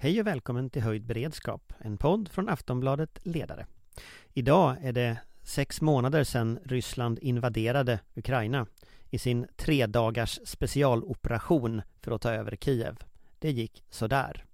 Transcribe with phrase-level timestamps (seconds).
[0.00, 3.66] Hej och välkommen till Höjd beredskap, en podd från Aftonbladet Ledare.
[4.34, 8.66] Idag är det sex månader sedan Ryssland invaderade Ukraina
[9.10, 12.96] i sin tre dagars specialoperation för att ta över Kiev.
[13.38, 14.44] Det gick sådär.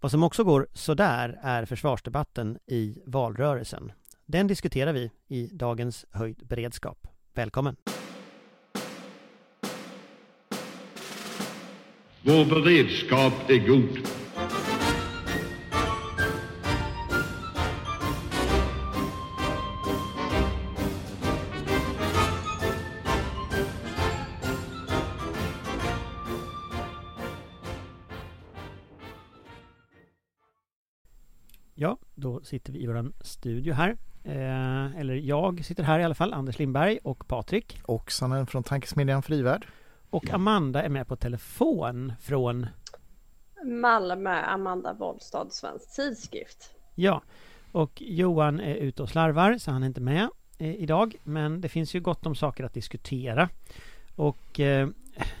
[0.00, 3.92] Vad som också går sådär är försvarsdebatten i valrörelsen.
[4.26, 7.06] Den diskuterar vi i dagens Höjd beredskap.
[7.34, 7.76] Välkommen!
[12.22, 14.08] Vår beredskap är god.
[32.42, 33.96] Sitter vi i våran studio här.
[34.24, 37.80] Eh, eller jag sitter här i alla fall, Anders Lindberg och Patrik.
[37.84, 39.66] Oksanen från Tankesmedjan Frivärd.
[40.10, 42.66] Och Amanda är med på telefon från
[43.64, 46.70] Malmö, Amanda Wollstad, Svensk Tidskrift.
[46.94, 47.22] Ja,
[47.72, 51.16] och Johan är ute och slarvar så han är inte med eh, idag.
[51.24, 53.48] Men det finns ju gott om saker att diskutera.
[54.16, 54.88] Och eh,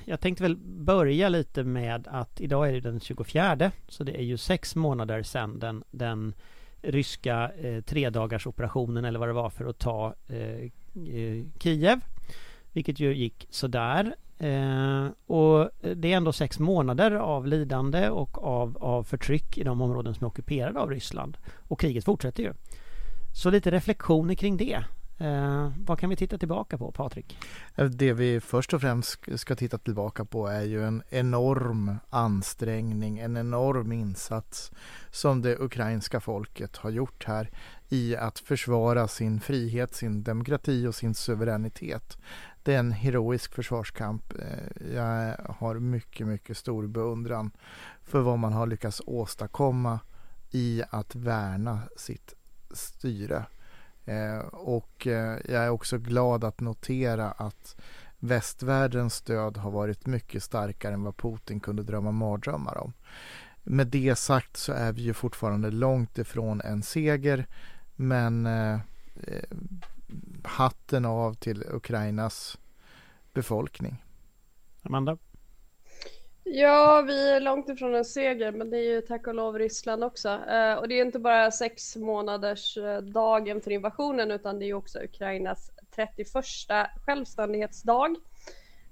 [0.04, 4.22] jag tänkte väl börja lite med att idag är det den 24 så det är
[4.22, 6.34] ju sex månader sedan den, den
[6.82, 12.00] ryska eh, tredagarsoperationen eller vad det var för att ta eh, eh Kiev.
[12.72, 14.14] Vilket ju gick sådär.
[14.38, 19.80] Eh, och det är ändå sex månader av lidande och av, av förtryck i de
[19.80, 21.38] områden som är ockuperade av Ryssland.
[21.56, 22.52] Och kriget fortsätter ju.
[23.34, 24.84] Så lite reflektioner kring det.
[25.20, 27.38] Eh, vad kan vi titta tillbaka på, Patrik?
[27.74, 33.18] Eh, det vi först och främst ska titta tillbaka på är ju en enorm ansträngning,
[33.18, 34.72] en enorm insats
[35.10, 37.50] som det ukrainska folket har gjort här
[37.88, 42.18] i att försvara sin frihet, sin demokrati och sin suveränitet.
[42.62, 44.32] Det är en heroisk försvarskamp.
[44.32, 47.50] Eh, jag har mycket, mycket stor beundran
[48.02, 50.00] för vad man har lyckats åstadkomma
[50.50, 52.34] i att värna sitt
[52.70, 53.44] styre
[54.08, 57.76] Eh, och eh, jag är också glad att notera att
[58.18, 62.92] västvärldens stöd har varit mycket starkare än vad Putin kunde drömma mardrömmar om.
[63.62, 67.46] Med det sagt så är vi ju fortfarande långt ifrån en seger
[67.96, 68.74] men eh,
[69.14, 69.42] eh
[70.42, 72.58] hatten av till Ukrainas
[73.32, 74.04] befolkning.
[74.82, 75.18] Amanda?
[76.50, 80.04] Ja, vi är långt ifrån en seger, men det är ju tack och lov Ryssland
[80.04, 80.28] också.
[80.28, 84.74] Eh, och det är inte bara sex månaders eh, dagen för invasionen, utan det är
[84.74, 86.28] också Ukrainas 31
[87.06, 88.16] självständighetsdag.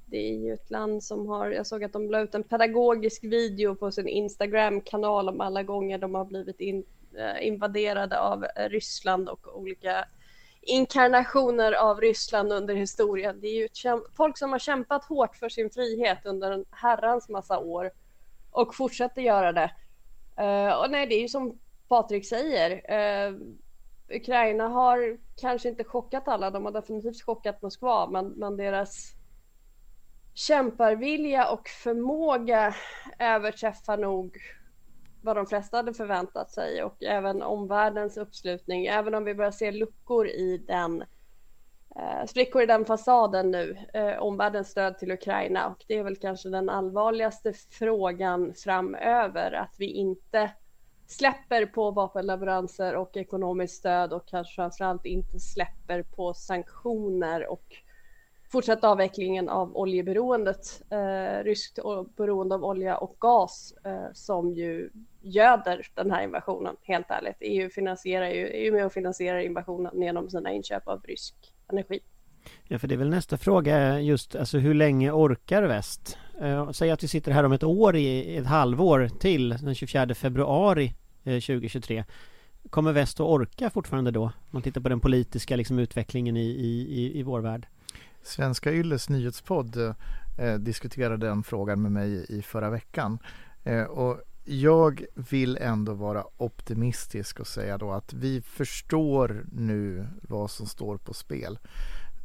[0.06, 3.24] Det är ju ett land som har, jag såg att de la ut en pedagogisk
[3.24, 6.84] video på sin Instagram-kanal om alla gånger de har blivit in,
[7.18, 10.04] eh, invaderade av eh, Ryssland och olika
[10.66, 13.40] inkarnationer av Ryssland under historien.
[13.40, 13.68] Det är ju
[14.16, 17.90] folk som har kämpat hårt för sin frihet under en herrans massa år
[18.50, 19.70] och fortsätter göra det.
[20.40, 22.70] Uh, och nej, det är ju som Patrik säger.
[22.70, 23.36] Uh,
[24.08, 29.12] Ukraina har kanske inte chockat alla, de har definitivt chockat Moskva, men, men deras
[30.34, 32.74] kämparvilja och förmåga
[33.18, 34.38] överträffar nog
[35.26, 38.86] vad de flesta hade förväntat sig och även omvärldens uppslutning.
[38.86, 41.04] Även om vi börjar se luckor i den
[41.96, 46.16] eh, sprickor i den fasaden nu, eh, omvärldens stöd till Ukraina och det är väl
[46.16, 50.50] kanske den allvarligaste frågan framöver att vi inte
[51.06, 57.76] släpper på vapenleveranser och ekonomiskt stöd och kanske framförallt inte släpper på sanktioner och
[58.56, 61.78] fortsatt avvecklingen av oljeberoendet, eh, ryskt
[62.16, 64.90] beroende av olja och gas eh, som ju
[65.22, 67.36] göder den här invasionen, helt ärligt.
[67.40, 71.34] EU finansierar ju, EU med och finansierar invasionen genom sina inköp av rysk
[71.72, 72.00] energi.
[72.68, 76.18] Ja, för det är väl nästa fråga just alltså hur länge orkar väst?
[76.40, 80.14] Eh, säg att vi sitter här om ett år i ett halvår till den 24
[80.14, 82.04] februari eh, 2023.
[82.70, 84.22] Kommer väst att orka fortfarande då?
[84.22, 87.66] Om man tittar på den politiska liksom, utvecklingen i, i, i, i vår värld.
[88.26, 89.76] Svenska Ylles nyhetspodd
[90.38, 93.18] eh, diskuterade den frågan med mig i förra veckan.
[93.64, 100.50] Eh, och jag vill ändå vara optimistisk och säga då att vi förstår nu vad
[100.50, 101.58] som står på spel.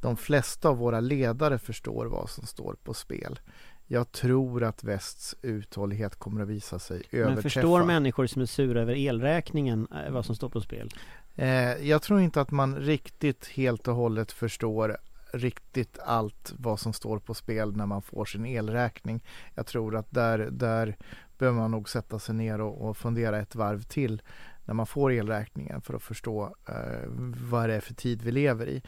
[0.02, 3.40] De flesta av våra ledare förstår vad som står på spel.
[3.88, 7.34] Jag tror att västs uthållighet kommer att visa sig överträffa.
[7.34, 10.90] Men förstår människor som är sura över elräkningen eh, vad som står på spel?
[11.36, 14.98] Eh, jag tror inte att man riktigt helt och hållet förstår
[15.34, 19.24] riktigt allt vad som står på spel när man får sin elräkning.
[19.56, 20.98] Jag tror att där, där
[21.38, 24.22] behöver man nog sätta sig ner och, och fundera ett varv till
[24.66, 27.08] när man får elräkningen för att förstå eh,
[27.52, 28.82] vad det är för tid vi lever i.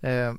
[0.00, 0.34] Eh,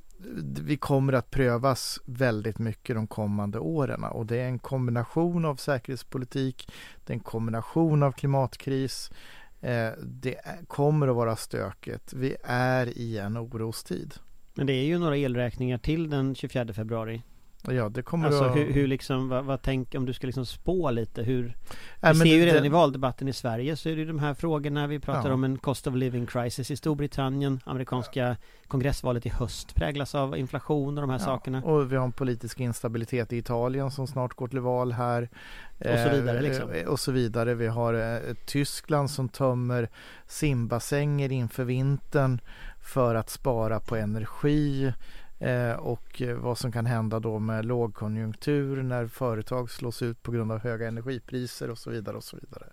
[0.62, 5.56] vi kommer att prövas väldigt mycket de kommande åren och det är en kombination av
[5.56, 6.72] säkerhetspolitik,
[7.06, 9.12] det är en kombination av klimatkris.
[9.62, 12.14] Eh, det kommer att vara stökigt.
[12.14, 14.14] Vi är i en orostid.
[14.60, 17.22] Men det är ju några elräkningar till den 24 februari.
[17.68, 18.56] Ja, det kommer alltså att...
[18.56, 21.58] hur, hur liksom, vad, vad tänk om du ska liksom spå lite hur
[22.02, 22.66] Vi ser ju redan det...
[22.68, 25.34] i valdebatten i Sverige så är det ju de här frågorna Vi pratar ja.
[25.34, 30.98] om en cost of living crisis i Storbritannien Amerikanska kongressvalet i höst präglas av inflation
[30.98, 31.26] och de här ja.
[31.26, 35.30] sakerna Och vi har en politisk instabilitet i Italien som snart går till val här
[35.78, 39.90] Och så vidare liksom eh, Och så vidare Vi har eh, Tyskland som tömmer
[40.28, 42.40] simbassänger inför vintern
[42.90, 44.94] för att spara på energi
[45.40, 50.52] eh, och vad som kan hända då med lågkonjunktur när företag slås ut på grund
[50.52, 52.18] av höga energipriser och så vidare.
[52.18, 52.66] och så vidare.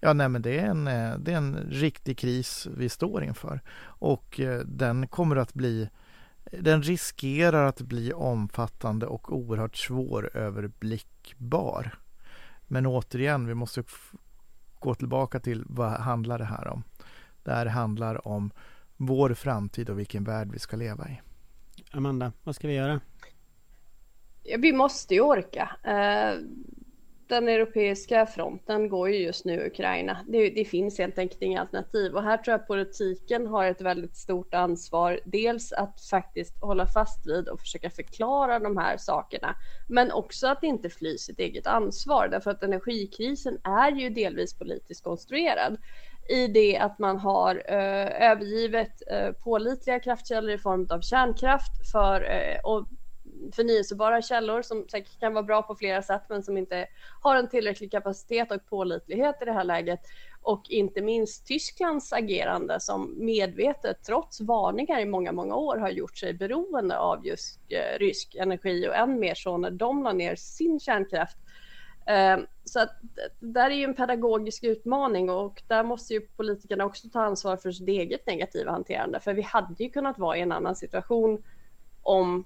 [0.00, 3.60] Ja, nej, men det är en, eh, det är en riktig kris vi står inför
[3.82, 5.90] och eh, den kommer att bli
[6.52, 11.94] den riskerar att bli omfattande och oerhört svåröverblickbar.
[12.62, 13.84] Men återigen, vi måste
[14.78, 16.82] gå tillbaka till vad handlar det här om?
[17.42, 18.50] Det här handlar om
[19.00, 21.20] vår framtid och vilken värld vi ska leva i.
[21.90, 23.00] Amanda, vad ska vi göra?
[24.42, 25.70] Ja, vi måste ju orka.
[25.84, 26.40] Eh,
[27.28, 30.24] den europeiska fronten går ju just nu i Ukraina.
[30.28, 34.16] Det, det, finns helt enkelt inga alternativ och här tror jag politiken har ett väldigt
[34.16, 35.20] stort ansvar.
[35.24, 39.56] Dels att faktiskt hålla fast vid och försöka förklara de här sakerna,
[39.88, 45.04] men också att inte fly sitt eget ansvar därför att energikrisen är ju delvis politiskt
[45.04, 45.76] konstruerad
[46.28, 52.30] i det att man har eh, övergivet eh, pålitliga kraftkällor i form av kärnkraft för
[52.30, 52.88] eh, och
[53.52, 56.86] förnyelsebara källor som säkert kan vara bra på flera sätt men som inte
[57.20, 60.00] har en tillräcklig kapacitet och pålitlighet i det här läget.
[60.42, 66.18] Och inte minst Tysklands agerande som medvetet, trots varningar i många, många år, har gjort
[66.18, 70.34] sig beroende av just eh, rysk energi och än mer så när de la ner
[70.36, 71.36] sin kärnkraft
[72.64, 73.00] så att
[73.38, 77.72] där är ju en pedagogisk utmaning och där måste ju politikerna också ta ansvar för
[77.72, 79.20] sitt eget negativa hanterande.
[79.20, 81.42] För vi hade ju kunnat vara i en annan situation
[82.02, 82.44] om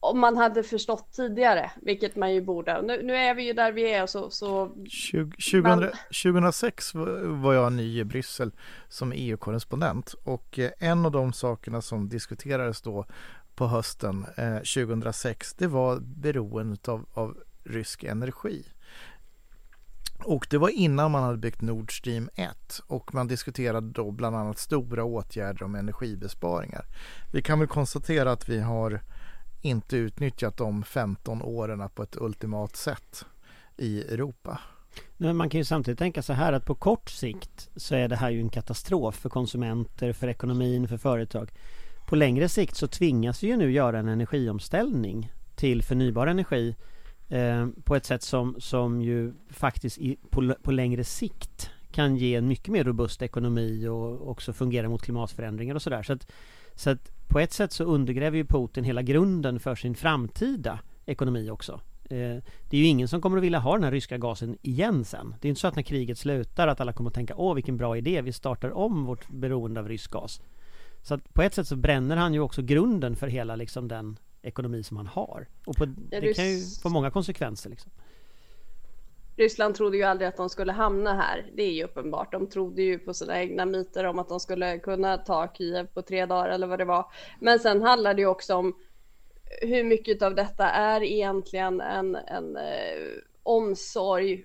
[0.00, 2.82] om man hade förstått tidigare, vilket man ju borde.
[2.82, 4.30] Nu, nu är vi ju där vi är så...
[4.30, 5.90] så 20, men...
[6.22, 6.94] 2006
[7.24, 8.52] var jag ny i Bryssel
[8.88, 13.06] som EU-korrespondent och eh, en av de sakerna som diskuterades då
[13.56, 18.64] på hösten eh, 2006 det var beroendet av, av rysk energi.
[20.24, 24.36] Och det var innan man hade byggt Nord Stream 1 och man diskuterade då bland
[24.36, 26.84] annat stora åtgärder om energibesparingar.
[27.32, 29.00] Vi kan väl konstatera att vi har
[29.62, 33.24] inte utnyttjat de 15 åren på ett ultimat sätt
[33.76, 34.60] i Europa.
[35.16, 38.16] Men man kan ju samtidigt tänka så här att på kort sikt så är det
[38.16, 41.52] här ju en katastrof för konsumenter, för ekonomin, för företag.
[42.06, 46.76] På längre sikt så tvingas vi ju nu göra en energiomställning till förnybar energi
[47.28, 52.34] eh, på ett sätt som, som ju faktiskt i, på, på längre sikt kan ge
[52.34, 56.02] en mycket mer robust ekonomi och också fungera mot klimatförändringar och sådär.
[56.02, 56.32] Så att,
[56.74, 61.50] så att på ett sätt så undergräver ju Putin hela grunden för sin framtida ekonomi
[61.50, 61.80] också.
[62.10, 65.04] Eh, det är ju ingen som kommer att vilja ha den här ryska gasen igen
[65.04, 65.34] sen.
[65.40, 67.76] Det är inte så att när kriget slutar att alla kommer att tänka åh vilken
[67.76, 70.40] bra idé, vi startar om vårt beroende av rysk gas.
[71.06, 74.18] Så att på ett sätt så bränner han ju också grunden för hela liksom den
[74.42, 75.46] ekonomi som han har.
[75.66, 77.92] Och på, det kan ju få många konsekvenser liksom.
[79.36, 81.50] Ryssland trodde ju aldrig att de skulle hamna här.
[81.54, 82.32] Det är ju uppenbart.
[82.32, 86.02] De trodde ju på sina egna myter om att de skulle kunna ta Kiev på
[86.02, 87.06] tre dagar eller vad det var.
[87.40, 88.76] Men sen handlar det ju också om
[89.62, 94.44] hur mycket av detta är egentligen en, en eh, omsorg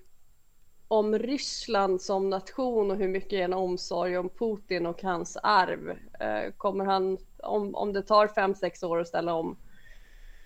[0.92, 5.90] om Ryssland som nation och hur mycket är en omsorg om Putin och hans arv.
[6.20, 9.56] Eh, kommer han, om, om det tar fem sex år att ställa om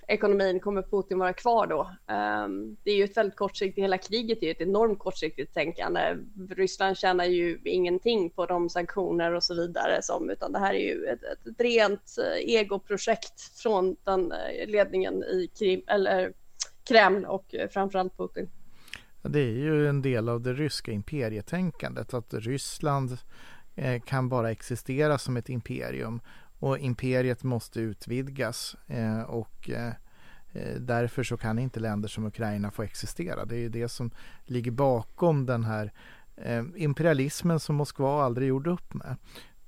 [0.08, 1.90] ekonomin, kommer Putin vara kvar då?
[2.06, 6.16] Ehm, det är ju ett väldigt kortsiktigt, hela kriget är ju ett enormt kortsiktigt tänkande.
[6.50, 10.94] Ryssland tjänar ju ingenting på de sanktioner och så vidare som, utan det här är
[10.94, 16.32] ju ett, ett, rent eh, egoprojekt från den eh, ledningen i Krim, eller
[16.84, 18.50] Kreml och framförallt Putin.
[19.28, 23.18] Det är ju en del av det ryska imperietänkandet att Ryssland
[23.74, 26.20] eh, kan bara existera som ett imperium
[26.58, 29.92] och imperiet måste utvidgas eh, och eh,
[30.78, 33.44] därför så kan inte länder som Ukraina få existera.
[33.44, 34.10] Det är ju det som
[34.44, 35.92] ligger bakom den här
[36.76, 39.16] imperialismen som Moskva aldrig gjorde upp med.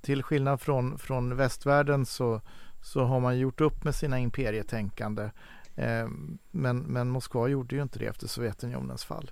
[0.01, 2.41] Till skillnad från, från västvärlden så,
[2.81, 7.81] så har man gjort upp med sina imperietänkande Eh, Ehm, men, men Moskva gjorde ju
[7.81, 9.31] inte det efter Sovjetunionens fall.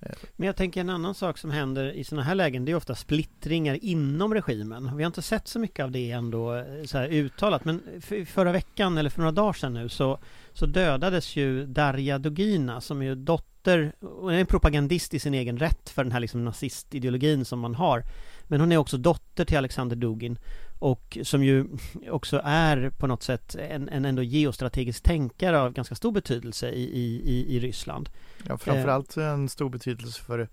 [0.00, 0.14] Ehm.
[0.36, 2.94] Men jag tänker en annan sak som händer i sådana här lägen Det är ofta
[2.94, 4.96] splittringar inom regimen.
[4.96, 7.82] Vi har inte sett så mycket av det ändå eh, så här uttalat Men
[8.26, 10.18] förra veckan eller för några dagar sedan nu så,
[10.52, 15.58] så dödades ju Darja Dugina som är dotter och är en propagandist i sin egen
[15.58, 18.02] rätt för den här liksom nazistideologin som man har.
[18.44, 20.38] Men hon är också dotter till Alexander Dugin
[20.78, 21.66] och som ju
[22.10, 26.82] också är på något sätt en, en ändå geostrategisk tänkare av ganska stor betydelse i,
[26.82, 28.08] i, i Ryssland.
[28.48, 30.48] Ja, framförallt en stor betydelse för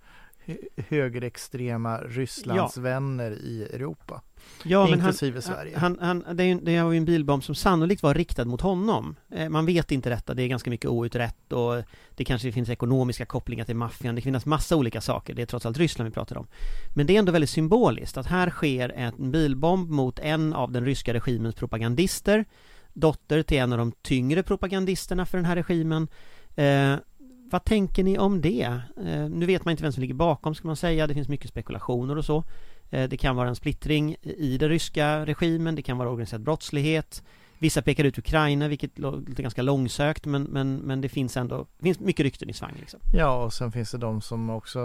[0.89, 3.37] högerextrema Rysslandsvänner ja.
[3.37, 4.21] i Europa.
[4.63, 5.77] Ja, inklusive han, Sverige.
[5.77, 8.61] Han, han, det, är ju, det var ju en bilbomb som sannolikt var riktad mot
[8.61, 9.15] honom.
[9.31, 11.83] Eh, man vet inte detta, det är ganska mycket outrett och
[12.15, 14.15] det kanske finns ekonomiska kopplingar till maffian.
[14.15, 16.47] Det kan finnas massa olika saker, det är trots allt Ryssland vi pratar om.
[16.95, 20.85] Men det är ändå väldigt symboliskt att här sker en bilbomb mot en av den
[20.85, 22.45] ryska regimens propagandister,
[22.93, 26.07] dotter till en av de tyngre propagandisterna för den här regimen.
[27.53, 28.81] Vad tänker ni om det?
[28.97, 31.49] Eh, nu vet man inte vem som ligger bakom ska man säga, det finns mycket
[31.49, 32.43] spekulationer och så.
[32.89, 37.23] Eh, det kan vara en splittring i den ryska regimen, det kan vara organiserad brottslighet.
[37.59, 41.83] Vissa pekar ut Ukraina, vilket låter ganska långsökt men, men, men det finns ändå det
[41.83, 42.73] finns mycket rykten i svang.
[42.79, 42.99] Liksom.
[43.13, 44.79] Ja, och sen finns det de som också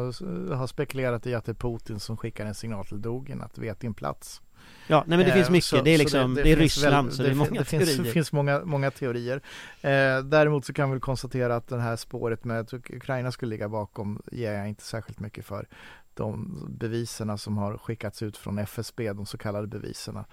[0.55, 3.81] har spekulerat i att det är Putin som skickar en signal till Dugin att vet
[3.81, 4.43] din plats.
[4.91, 5.65] Ja, nej men det finns eh, mycket.
[5.65, 7.65] Så, det är liksom, det, det, det är Ryssland väl, så det, är många det
[7.65, 7.87] teorier.
[7.87, 9.37] Finns, det finns många, många teorier.
[9.81, 13.69] Eh, däremot så kan vi konstatera att det här spåret med att Ukraina skulle ligga
[13.69, 15.69] bakom ger jag inte särskilt mycket för.
[16.15, 20.25] De beviserna som har skickats ut från FSB, de så kallade beviserna,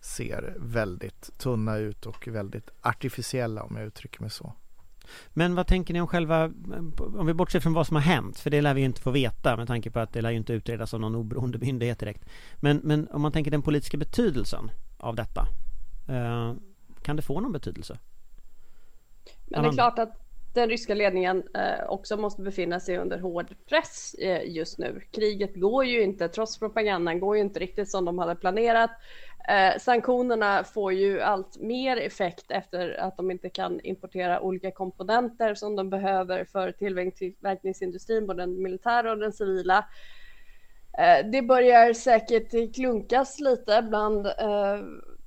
[0.00, 4.52] ser väldigt tunna ut och väldigt artificiella om jag uttrycker mig så.
[5.28, 6.44] Men vad tänker ni om själva,
[6.96, 9.10] om vi bortser från vad som har hänt, för det lär vi ju inte få
[9.10, 12.24] veta med tanke på att det lär ju inte utredas av någon oberoende myndighet direkt.
[12.56, 15.46] Men, men om man tänker den politiska betydelsen av detta,
[16.08, 16.54] eh,
[17.02, 17.98] kan det få någon betydelse?
[19.44, 23.54] Men det är klart att den ryska ledningen eh, också måste befinna sig under hård
[23.68, 25.00] press eh, just nu.
[25.10, 28.90] Kriget går ju inte, trots propagandan, går ju inte riktigt som de hade planerat.
[29.48, 35.54] Eh, sanktionerna får ju allt mer effekt efter att de inte kan importera olika komponenter
[35.54, 39.84] som de behöver för tillverkningsindustrin, både den militära och den civila.
[41.32, 44.26] Det börjar säkert klunkas lite bland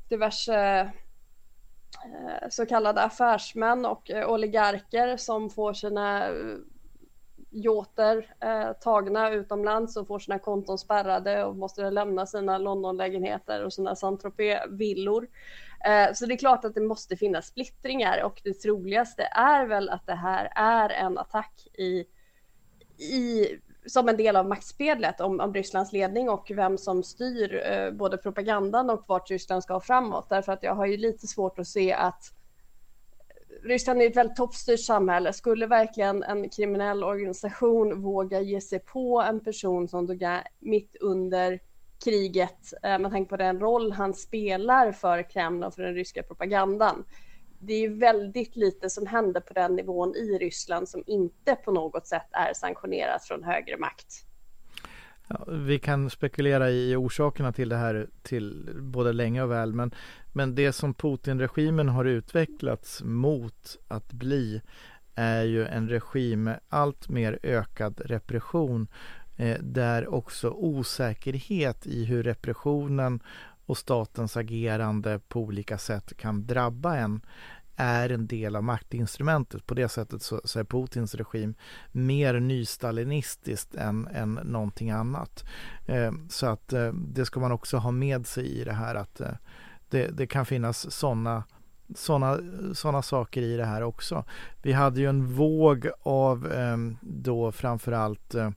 [0.10, 0.92] diverse
[2.06, 6.58] Eh, så kallade affärsmän och eh, oligarker som får sina eh,
[7.52, 13.74] yachter eh, tagna utomlands och får sina konton spärrade och måste lämna sina Londonlägenheter och
[13.74, 14.24] sina saint
[14.70, 15.28] villor
[15.86, 19.90] eh, Så det är klart att det måste finnas splittringar och det troligaste är väl
[19.90, 22.06] att det här är en attack i,
[23.04, 23.48] i
[23.88, 28.18] som en del av maktspelet om, om Rysslands ledning och vem som styr eh, både
[28.18, 30.30] propagandan och vart Ryssland ska framåt.
[30.30, 32.32] Därför att jag har ju lite svårt att se att
[33.64, 35.34] Ryssland är ett väldigt toppstyrt samhälle.
[35.34, 40.24] Skulle verkligen en kriminell organisation våga ge sig på en person som dog
[40.60, 41.60] mitt under
[42.04, 46.24] kriget eh, med tanke på den roll han spelar för Kreml och för den ryska
[46.24, 47.04] propagandan.
[47.68, 52.08] Det är väldigt lite som händer på den nivån i Ryssland som inte på något
[52.08, 54.26] sätt är sanktionerat från högre makt.
[55.28, 59.92] Ja, vi kan spekulera i orsakerna till det här till både länge och väl men,
[60.34, 64.62] men det som Putin-regimen har utvecklats mot att bli
[65.16, 68.88] är ju en regim med allt mer ökad repression
[69.36, 73.20] eh, där också osäkerhet i hur repressionen
[73.66, 77.22] och statens agerande på olika sätt kan drabba en
[77.76, 79.66] är en del av maktinstrumentet.
[79.66, 81.56] På det sättet så, så är Putins regim
[81.92, 85.46] mer nystalinistiskt än, än någonting annat.
[85.86, 89.22] Eh, så att eh, det ska man också ha med sig i det här att
[89.22, 89.34] eh,
[89.90, 91.44] det, det kan finnas sådana
[91.96, 92.40] såna,
[92.74, 94.24] såna saker i det här också.
[94.62, 98.50] Vi hade ju en våg av eh, då framförallt eh,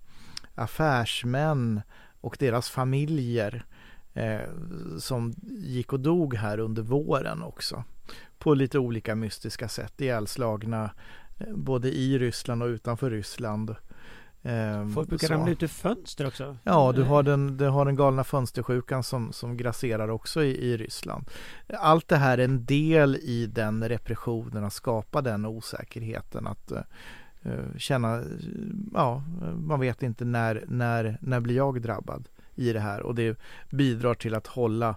[0.54, 1.80] affärsmän
[2.20, 3.64] och deras familjer
[4.14, 4.40] eh,
[4.98, 7.84] som gick och dog här under våren också
[8.38, 10.90] på lite olika mystiska sätt ihjälslagna
[11.38, 13.74] eh, både i Ryssland och utanför Ryssland.
[14.42, 16.56] Ehm, Folk brukar ramla ut ur fönster också.
[16.62, 20.76] Ja, du har den, du har den galna fönstersjukan som, som grasserar också i, i
[20.76, 21.30] Ryssland.
[21.68, 27.76] Allt det här är en del i den repressionen, att skapa den osäkerheten, att uh,
[27.76, 28.22] känna,
[28.94, 29.22] ja,
[29.56, 33.38] man vet inte när, när, när blir jag drabbad i det här och det
[33.70, 34.96] bidrar till att hålla,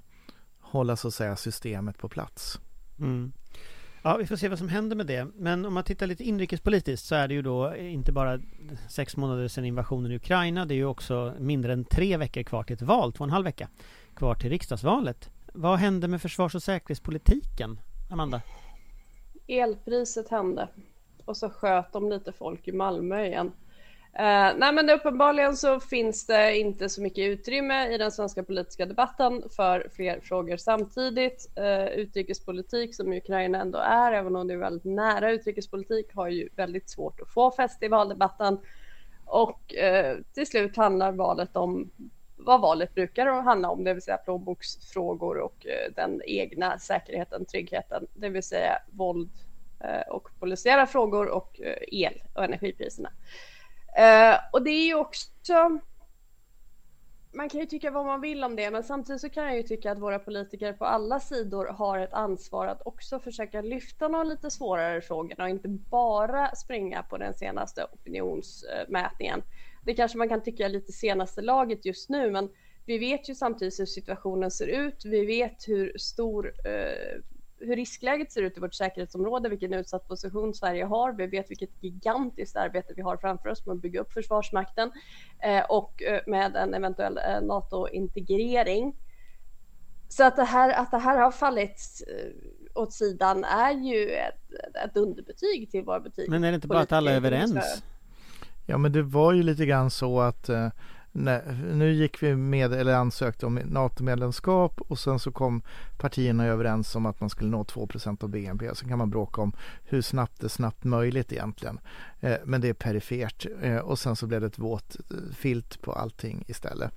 [0.60, 2.60] hålla så att säga systemet på plats.
[3.01, 3.31] Mm.
[4.03, 5.27] Ja, vi får se vad som händer med det.
[5.36, 8.39] Men om man tittar lite inrikespolitiskt så är det ju då inte bara
[8.89, 10.65] sex månader sedan invasionen i Ukraina.
[10.65, 13.34] Det är ju också mindre än tre veckor kvar till ett val, två och en
[13.34, 13.70] halv vecka
[14.15, 15.29] kvar till riksdagsvalet.
[15.53, 17.79] Vad hände med försvars och säkerhetspolitiken,
[18.12, 18.41] Amanda?
[19.48, 20.67] elpriset hände
[21.25, 23.51] och så sköt de lite folk i Malmö igen.
[24.20, 28.86] Uh, nej men uppenbarligen så finns det inte så mycket utrymme i den svenska politiska
[28.86, 31.48] debatten för fler frågor samtidigt.
[31.60, 36.50] Uh, utrikespolitik som Ukraina ändå är, även om det är väldigt nära utrikespolitik, har ju
[36.56, 38.58] väldigt svårt att få fäste i valdebatten.
[39.25, 41.91] Och uh, till slut handlar valet om
[42.38, 45.65] vad valet brukar handla om, det vill säga plånboksfrågor och
[45.96, 49.30] den egna säkerheten, tryggheten, det vill säga våld
[50.10, 53.10] och polisiära frågor och el och energipriserna.
[54.00, 55.80] Uh, och det är ju också
[57.34, 59.64] man kan ju tycka vad man vill om det, men samtidigt så kan jag ju
[59.64, 64.28] tycka att våra politiker på alla sidor har ett ansvar att också försöka lyfta de
[64.28, 69.44] lite svårare frågorna och inte bara springa på den senaste opinionsmätningen.
[69.86, 72.50] Det kanske man kan tycka är lite senaste laget just nu, men
[72.86, 75.06] vi vet ju samtidigt hur situationen ser ut.
[75.06, 77.22] Vi vet hur stor eh,
[77.62, 81.12] hur riskläget ser ut i vårt säkerhetsområde, vilken utsatt position Sverige har.
[81.12, 84.91] Vi vet vilket gigantiskt arbete vi har framför oss med att bygga upp Försvarsmakten
[85.44, 88.96] eh, och eh, med en eventuell eh, NATO-integrering.
[90.10, 92.03] Så att det, här, att det här har fallit
[92.74, 94.51] åt sidan är ju ett,
[94.86, 96.30] ett underbetyg till vår betyg.
[96.30, 97.84] Men är det inte bara att alla är överens?
[98.65, 100.68] Ja, men det var ju lite grann så att eh,
[101.13, 101.41] Nej,
[101.74, 105.62] nu gick vi med, eller ansökte om NATO-medlemskap och sen så kom
[105.98, 108.75] partierna överens om att man skulle nå 2% av BNP.
[108.75, 109.53] Sen kan man bråka om
[109.84, 111.80] hur snabbt det är snabbt möjligt egentligen.
[112.20, 115.82] Eh, men det är perifert eh, och sen så blev det ett våt eh, filt
[115.82, 116.91] på allting istället.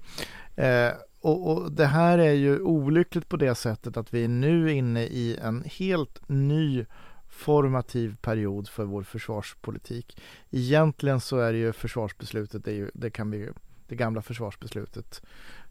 [0.56, 0.90] Eh,
[1.20, 5.02] och, och, det här är ju olyckligt på det sättet att vi är nu inne
[5.02, 6.86] i en helt ny
[7.28, 10.20] formativ period för vår försvarspolitik.
[10.50, 13.48] Egentligen så är det ju försvarsbeslutet, det, är ju, det kan vi
[13.88, 15.22] det gamla försvarsbeslutet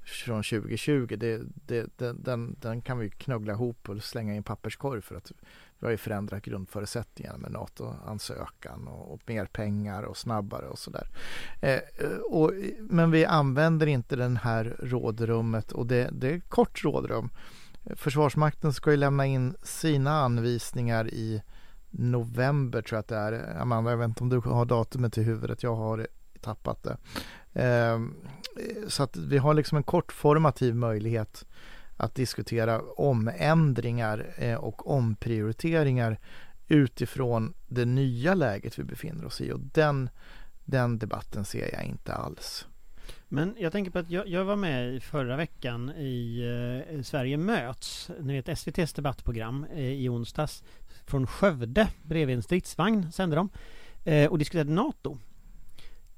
[0.03, 5.01] från 2020, det, det, den, den kan vi knuggla ihop och slänga i en papperskorg
[5.01, 5.31] för att
[5.79, 11.07] vi har ju förändrat grundförutsättningarna med NATO-ansökan och, och, mer pengar och snabbare och sådär.
[11.61, 16.83] Eh, eh, och, men vi använder inte den här rådrummet och det, det är kort
[16.83, 17.29] rådrum.
[17.95, 21.41] Försvarsmakten ska ju lämna in sina anvisningar i
[21.89, 23.61] november tror jag att det är.
[23.61, 25.63] Amanda, jag vet inte om du har datumet i huvudet.
[25.63, 26.07] Jag har
[26.41, 26.97] tappat det.
[27.53, 28.15] Ehm,
[28.87, 31.45] så att vi har liksom en kort formativ möjlighet
[31.97, 36.19] att diskutera omändringar eh, och omprioriteringar
[36.67, 40.09] utifrån det nya läget vi befinner oss i och den,
[40.65, 42.67] den debatten ser jag inte alls.
[43.27, 46.41] Men jag tänker på att jag, jag var med i förra veckan i
[46.89, 50.63] eh, Sverige möts, ni vet SVTs debattprogram eh, i onsdags
[51.05, 53.49] från Skövde bredvid en stridsvagn sände de
[54.03, 55.17] eh, och diskuterade NATO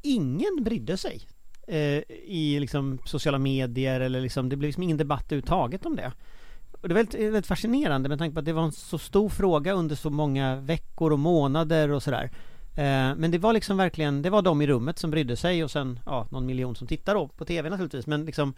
[0.05, 1.21] ingen brydde sig
[1.67, 6.11] eh, i liksom sociala medier eller liksom, det blev liksom ingen debatt överhuvudtaget om det.
[6.81, 9.29] Och det är väldigt, väldigt fascinerande med tanke på att det var en så stor
[9.29, 12.31] fråga under så många veckor och månader och sådär.
[12.75, 15.71] Eh, men det var liksom verkligen, det var de i rummet som brydde sig och
[15.71, 18.53] sen, ja, någon miljon som tittar då på TV naturligtvis, men liksom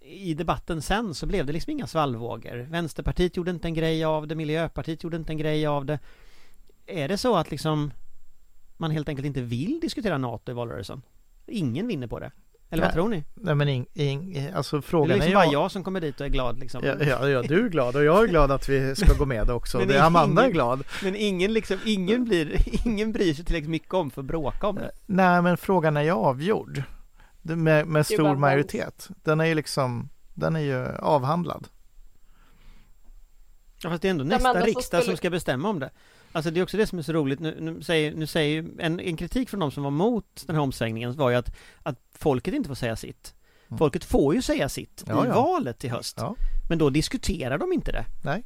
[0.00, 2.66] i debatten sen så blev det liksom inga svallvågor.
[2.70, 5.98] Vänsterpartiet gjorde inte en grej av det, Miljöpartiet gjorde inte en grej av det.
[6.86, 7.90] Är det så att liksom
[8.84, 11.02] man helt enkelt inte vill diskutera NATO i valrörelsen.
[11.46, 12.30] Ingen vinner på det.
[12.70, 12.88] Eller Nej.
[12.88, 13.24] vad tror ni?
[13.34, 15.52] Nej men ing, ing, alltså frågan det är liksom är bara jag...
[15.64, 16.84] jag som kommer dit och är glad liksom.
[16.84, 19.50] Ja, ja, ja, du är glad och jag är glad att vi ska gå med
[19.50, 19.78] också.
[19.78, 20.84] Men det är Amanda ingen- är glad.
[21.02, 24.76] Men ingen liksom, ingen blir, ingen bryr sig tillräckligt mycket om för att bråka om
[24.76, 24.90] det.
[25.06, 26.82] Nej men frågan är ju avgjord.
[27.42, 29.08] Med, med stor majoritet.
[29.22, 31.68] Den är ju liksom, den är ju avhandlad.
[33.82, 35.90] Ja, fast det är ändå nästa alltså riksdag skulle- som ska bestämma om det.
[36.34, 38.76] Alltså det är också det som är så roligt, nu, nu säger, nu säger ju-
[38.78, 41.98] en, en kritik från de som var mot den här omsvängningen var ju att, att
[42.18, 43.34] folket inte får säga sitt.
[43.68, 43.78] Mm.
[43.78, 45.34] Folket får ju säga sitt Ja, i ja.
[45.34, 46.16] valet i höst.
[46.20, 46.36] Ja.
[46.68, 48.04] Men då diskuterar de inte det.
[48.24, 48.44] Nej.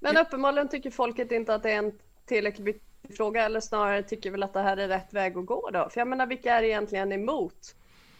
[0.00, 1.92] Men uppenbarligen tycker folket inte att det är en
[2.26, 5.70] tillräckligt viktig fråga eller snarare tycker väl att det här är rätt väg att gå
[5.70, 5.88] då.
[5.92, 7.74] För jag menar vilka är egentligen emot?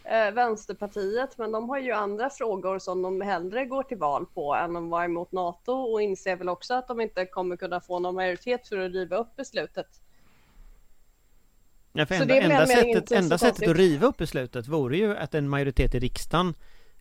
[0.09, 4.55] Eh, Vänsterpartiet, men de har ju andra frågor som de hellre går till val på
[4.55, 7.99] än att vara emot NATO och inser väl också att de inte kommer kunna få
[7.99, 9.87] någon majoritet för att riva upp beslutet.
[11.93, 15.35] Ja, för Så enda, enda, sättet, enda sättet att riva upp beslutet vore ju att
[15.35, 16.53] en majoritet i riksdagen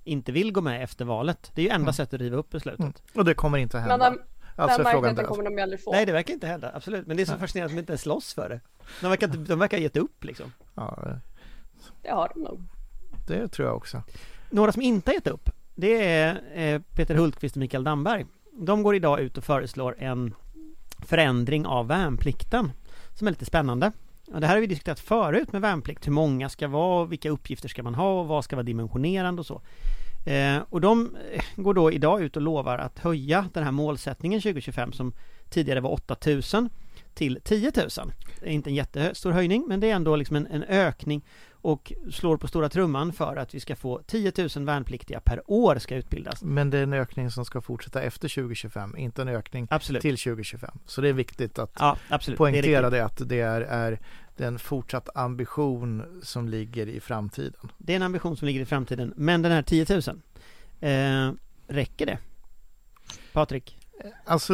[0.05, 1.51] inte vill gå med efter valet.
[1.55, 1.93] Det är ju enda Mm.
[1.93, 2.81] sättet att riva upp beslutet.
[2.81, 2.93] Mm.
[3.15, 4.11] Och det kommer inte Men hända.
[4.11, 4.19] den,
[4.57, 5.93] alltså den är frågan kommer de aldrig få.
[5.93, 7.07] Nej, det verkar inte hända, absolut.
[7.07, 7.41] Men det är så Nej.
[7.41, 8.61] fascinerande att de inte ens slåss för det.
[9.01, 10.53] De verkar, inte, de verkar ha gett upp liksom.
[10.75, 10.99] Ja,
[12.03, 12.61] Det har de nog
[13.27, 14.03] det tror jag också.
[14.51, 18.27] Några som inte har gett upp, det är eh, Peter Hultqvist och Mikael Damberg.
[18.53, 20.35] De går idag ut och föreslår en
[21.07, 22.73] förändring av värnplikten
[23.15, 23.93] som är lite spännande.
[24.33, 27.31] Och det här har vi diskuterat förut med värnplikt, hur många ska vara, och vilka
[27.31, 29.63] uppgifter ska man ha och vad ska vara dimensionerande och så.
[30.27, 34.41] Eh, och de eh, går då idag ut och lovar att höja den här målsättningen
[34.41, 35.13] 2025 som
[35.51, 36.69] tidigare var 8000
[37.15, 37.89] till 10 000.
[38.41, 41.25] Det är inte en jättestor höjning men det är ändå liksom en, en ökning
[41.67, 45.79] och slår på stora trumman för att vi ska få 10 000 värnpliktiga per år
[45.79, 46.43] ska utbildas.
[46.43, 50.03] Men det är en ökning som ska fortsätta efter 2025, inte en ökning absolut.
[50.03, 50.79] till 2025.
[50.87, 51.97] Så det är viktigt att ja,
[52.37, 54.01] poängtera det, det, att det är, är
[54.37, 57.71] den fortsatt ambition som ligger i framtiden.
[57.79, 60.03] Det är en ambition som ligger i framtiden, men den här 10 000,
[60.81, 61.33] eh,
[61.67, 62.19] räcker det?
[63.33, 63.79] Patrik?
[64.25, 64.53] Alltså,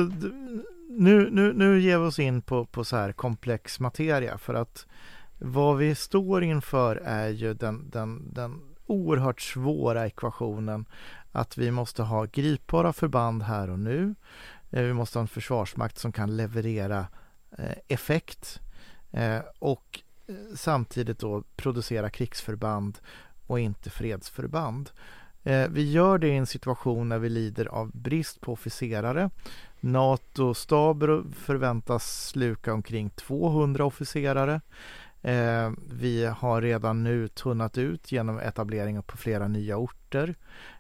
[0.89, 4.87] nu, nu, nu ger vi oss in på, på så här komplex materia för att
[5.45, 10.87] vad vi står inför är ju den, den, den oerhört svåra ekvationen
[11.33, 14.15] att vi måste ha gripbara förband här och nu.
[14.71, 17.07] Eh, vi måste ha en försvarsmakt som kan leverera
[17.59, 18.61] eh, effekt
[19.11, 20.01] eh, och
[20.55, 22.99] samtidigt då producera krigsförband
[23.47, 24.91] och inte fredsförband.
[25.69, 29.31] Vi gör det i en situation när vi lider av brist på officerare.
[29.81, 34.61] NATO-staber förväntas sluka omkring 200 officerare.
[35.23, 40.35] Eh, vi har redan nu tunnat ut genom etableringar på flera nya orter.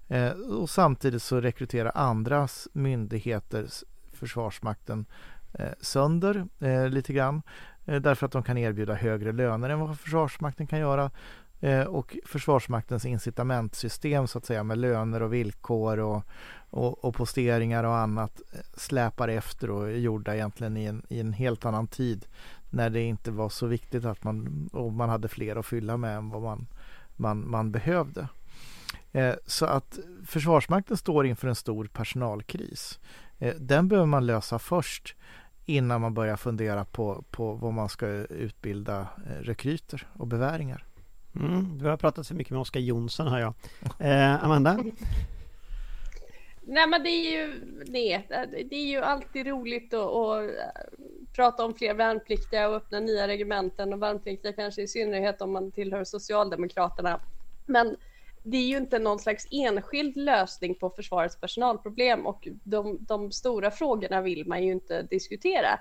[0.09, 3.66] Eh, och samtidigt så rekryterar andra myndigheter
[4.12, 5.07] Försvarsmakten
[5.52, 7.42] eh, sönder eh, lite grann.
[7.85, 11.11] Eh, därför att de kan erbjuda högre löner än vad Försvarsmakten kan göra.
[11.61, 16.22] Eh, och Försvarsmaktens incitamentsystem så att säga med löner och villkor och,
[16.70, 21.20] och, och posteringar och annat eh, släpar efter och är gjorda egentligen i en, i
[21.20, 22.26] en helt annan tid
[22.72, 26.16] när det inte var så viktigt att man, och man hade fler att fylla med
[26.16, 26.66] än vad man,
[27.16, 28.28] man, man behövde.
[29.12, 33.00] Eh, så att Försvarsmakten står inför en stor personalkris.
[33.38, 35.16] Eh, den behöver man lösa först
[35.64, 40.85] innan man börjar fundera på, på vad man ska utbilda eh, rekryter och beväringar.
[41.35, 43.54] Mm, du har pratat så mycket med Oskar Jonsson har jag.
[43.98, 44.85] Eh, Amanda?
[46.66, 48.26] Nej men det är ju nej,
[48.70, 50.50] det är ju alltid roligt att, att
[51.33, 55.73] prata om fler värnpliktiga och öppna nya regementen och värnpliktiga kanske i synnerhet om man
[55.73, 57.21] tillhör Socialdemokraterna.
[57.66, 57.97] Men
[58.45, 63.71] det är ju inte någon slags enskild lösning på försvarets personalproblem och de, de stora
[63.71, 65.73] frågorna vill man ju inte diskutera.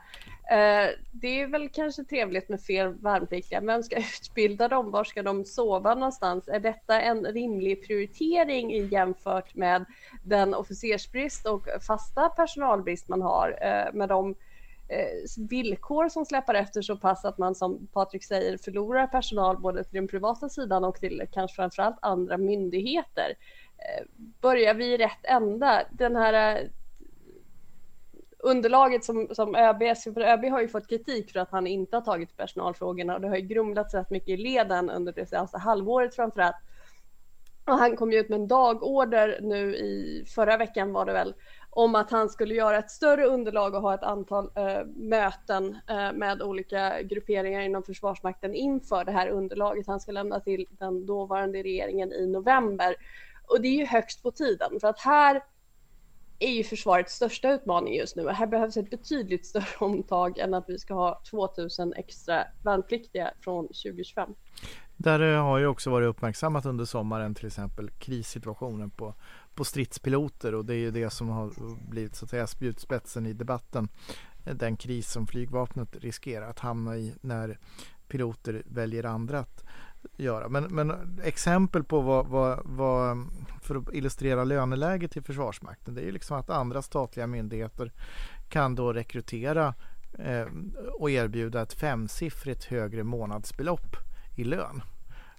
[0.52, 3.62] Eh, det är väl kanske trevligt med fler värnpliktiga.
[3.62, 4.92] Vem ska utbilda dem?
[4.92, 6.48] Var ska de sova någonstans?
[6.48, 9.86] Är detta en rimlig prioritering jämfört med
[10.24, 14.36] den officersbrist och fasta personalbrist man har eh, med de
[14.92, 19.84] Eh, villkor som släpar efter så pass att man som Patrik säger förlorar personal både
[19.84, 23.36] till den privata sidan och till kanske framförallt andra myndigheter.
[23.78, 24.06] Eh,
[24.42, 25.84] börjar vi i rätt ända?
[25.92, 26.68] Den här eh,
[28.40, 32.02] underlaget som, som ÖB, för ÖB har ju fått kritik för att han inte har
[32.02, 36.16] tagit personalfrågorna och det har ju grumlats rätt mycket i leden under det senaste halvåret
[36.16, 36.56] framförallt.
[37.66, 41.34] Och han kom ju ut med en dagorder nu i förra veckan var det väl
[41.74, 46.14] om att han skulle göra ett större underlag och ha ett antal eh, möten eh,
[46.14, 51.64] med olika grupperingar inom Försvarsmakten inför det här underlaget han ska lämna till den dåvarande
[51.64, 52.96] regeringen i november.
[53.48, 55.44] Och det är ju högst på tiden för att här
[56.40, 58.30] är ju försvarets största utmaning just nu.
[58.30, 63.68] Här behövs ett betydligt större omtag än att vi ska ha 2000 extra värnpliktiga från
[63.68, 64.36] 2025.
[65.02, 69.16] Där eh, har ju också varit uppmärksammat under sommaren till exempel krissituationen på
[69.56, 71.52] på stridspiloter och det är ju det som har
[71.90, 73.90] blivit så att säga spjutspetsen i debatten.
[74.46, 77.60] Eh, den kris som flygvapnet riskerar att hamna i när
[78.08, 79.64] piloter väljer andra att
[80.18, 80.50] göra.
[80.50, 83.28] Men, men exempel på vad, vad, vad,
[83.62, 87.92] för att illustrera löneläget i Försvarsmakten det är ju liksom att andra statliga myndigheter
[88.50, 89.74] kan då rekrytera
[90.20, 90.48] eh,
[91.00, 93.96] och erbjuda ett femsiffrigt högre månadsbelopp
[94.36, 94.82] i lön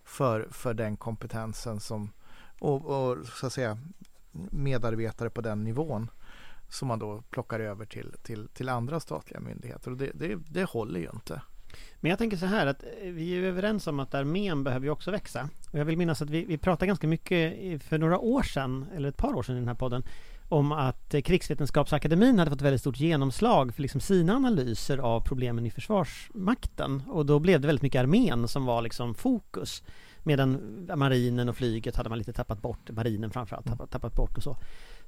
[0.05, 2.13] för, för den kompetensen som
[2.61, 3.79] och, och så att säga
[4.51, 6.11] medarbetare på den nivån
[6.69, 10.65] som man då plockar över till, till, till andra statliga myndigheter och det, det, det
[10.65, 11.43] håller ju inte.
[12.01, 14.91] Men jag tänker så här att eh, vi är överens om att armén behöver ju
[14.91, 15.49] också växa.
[15.73, 19.09] Och jag vill minnas att vi, vi pratade ganska mycket för några år sedan, eller
[19.09, 20.05] ett par år sedan i den här podden,
[20.53, 25.71] om att Krigsvetenskapsakademin hade fått väldigt stort genomslag för liksom sina analyser av problemen i
[25.71, 27.03] Försvarsmakten.
[27.09, 29.83] Och då blev det väldigt mycket armén som var liksom fokus.
[30.23, 30.61] Medan
[30.97, 34.57] marinen och flyget hade man lite tappat bort, marinen framförallt tappat, tappat bort och så.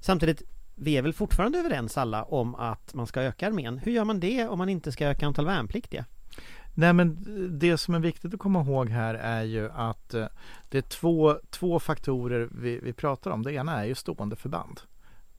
[0.00, 0.42] Samtidigt,
[0.74, 3.78] vi är väl fortfarande överens alla om att man ska öka armén.
[3.78, 6.04] Hur gör man det om man inte ska öka antal värnpliktiga?
[6.74, 7.18] Nej men
[7.58, 10.26] det som är viktigt att komma ihåg här är ju att eh,
[10.68, 13.42] det är två, två faktorer vi, vi pratar om.
[13.42, 14.80] Det ena är ju stående förband,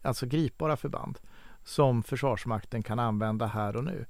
[0.05, 1.19] alltså gripbara förband
[1.63, 4.05] som Försvarsmakten kan använda här och nu.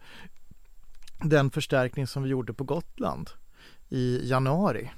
[1.23, 3.29] Den förstärkning som vi gjorde på Gotland
[3.89, 4.91] i januari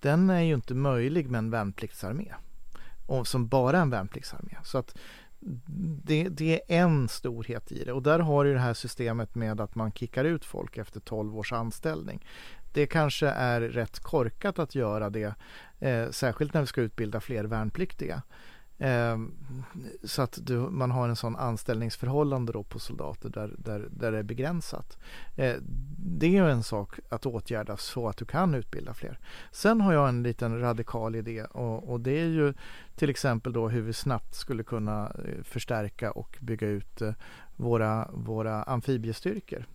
[0.00, 2.34] den är ju inte möjlig med en värnpliktsarmé.
[3.06, 4.56] Och som bara en värnpliktsarmé.
[4.64, 4.98] Så att
[6.04, 9.60] det, det, är en storhet i det och där har du det här systemet med
[9.60, 12.26] att man kickar ut folk efter 12 års anställning.
[12.72, 15.34] Det kanske är rätt korkat att göra det,
[15.78, 18.22] eh, särskilt när vi ska utbilda fler värnpliktiga.
[18.78, 19.18] Eh,
[20.04, 24.18] så att du, man har en sån anställningsförhållande då på soldater där, där, där det
[24.18, 24.98] är begränsat.
[25.36, 25.56] Eh,
[25.98, 29.18] det är ju en sak att åtgärda så att du kan utbilda fler.
[29.52, 32.54] Sen har jag en liten radikal idé och, och det är ju
[32.96, 37.12] till exempel då hur vi snabbt skulle kunna eh, förstärka och bygga ut eh,
[37.56, 39.66] våra, våra amfibiestyrkor.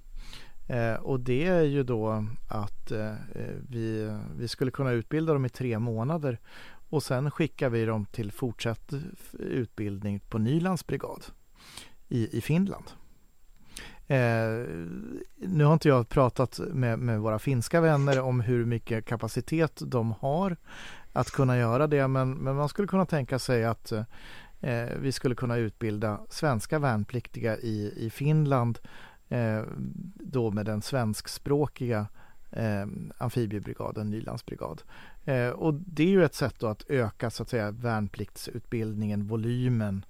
[0.68, 3.13] Eh, och det är ju då att eh,
[3.70, 6.39] vi, vi skulle kunna utbilda dem i tre månader
[6.94, 8.94] och sen skickar vi dem till fortsatt
[9.40, 11.26] utbildning på Nylands brigad
[12.10, 12.86] i, i Finland.
[14.08, 14.68] Eh,
[15.36, 20.12] nu har inte jag pratat med, med, våra finska vänner om hur mycket kapacitet de
[20.12, 20.58] har
[21.14, 23.92] att kunna göra det men, men man skulle kunna tänka sig att
[24.62, 28.80] eh, vi skulle kunna utbilda svenska värnpliktiga i, i Finland
[29.30, 29.62] eh,
[30.16, 32.08] då med den svenskspråkiga
[32.52, 32.86] eh,
[33.18, 34.82] amfibiebrigaden, Nylandsbrigad.
[35.26, 40.06] Eh, och det är ju ett sätt att öka så att säga värnpliktsutbildningen, volymen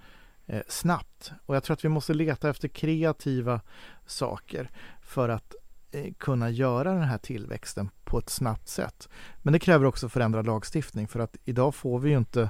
[0.45, 1.31] eh, snabbt.
[1.45, 3.61] Och jag tror att vi måste leta efter kreativa
[4.05, 4.69] saker
[5.01, 5.55] för att
[5.91, 9.09] eh, kunna göra den här tillväxten på ett snabbt sätt.
[9.37, 12.49] Men det kräver också förändrad lagstiftning för att idag får vi ju inte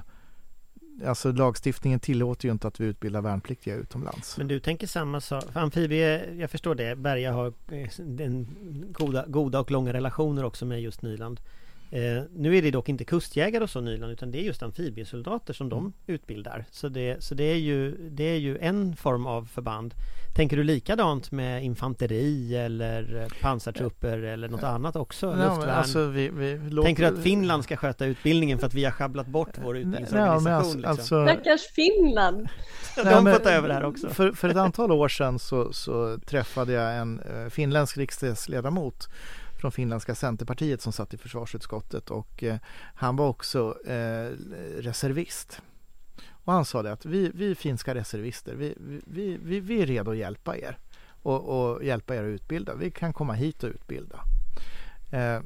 [1.06, 4.38] Alltså lagstiftningen tillåter ju inte att vi utbildar värnpliktiga utomlands.
[4.38, 5.44] Men du tänker samma sak?
[5.52, 8.46] För amfibie, jag förstår det, Berga har eh, den
[8.92, 11.40] goda, goda och långa relationer också med just Nyland.
[11.94, 15.52] Eh, nu är det dock inte kustjägare och så Nyland utan det är just amfibiesoldater
[15.52, 15.92] som de mm.
[16.06, 16.64] utbildar.
[16.70, 19.94] Så, det, så det, är ju, det är ju en form av förband.
[20.36, 25.36] Tänker du likadant med infanteri eller pansartrupper eller något annat också?
[25.38, 26.86] Ja, alltså vi, vi låter...
[26.86, 30.50] Tänker du att Finland ska sköta utbildningen för att vi har schabblat bort vår utbildningsorganisation?
[30.50, 30.90] Ja, alltså, liksom?
[30.90, 31.26] alltså...
[31.26, 32.48] Stackars Finland!
[32.96, 34.08] Ja, de får ta över det här också.
[34.08, 39.08] För, för ett antal år sedan så, så träffade jag en uh, finländsk riksdagsledamot
[39.64, 42.56] från finländska Centerpartiet som satt i försvarsutskottet och eh,
[42.94, 44.30] han var också eh,
[44.78, 45.62] reservist.
[46.30, 48.74] Och han sa det att vi, vi finska reservister, vi,
[49.06, 50.78] vi, vi, vi är redo att hjälpa er
[51.22, 52.74] och, och, hjälpa er att utbilda.
[52.74, 54.20] Vi kan komma hit och utbilda.
[55.12, 55.40] Eh,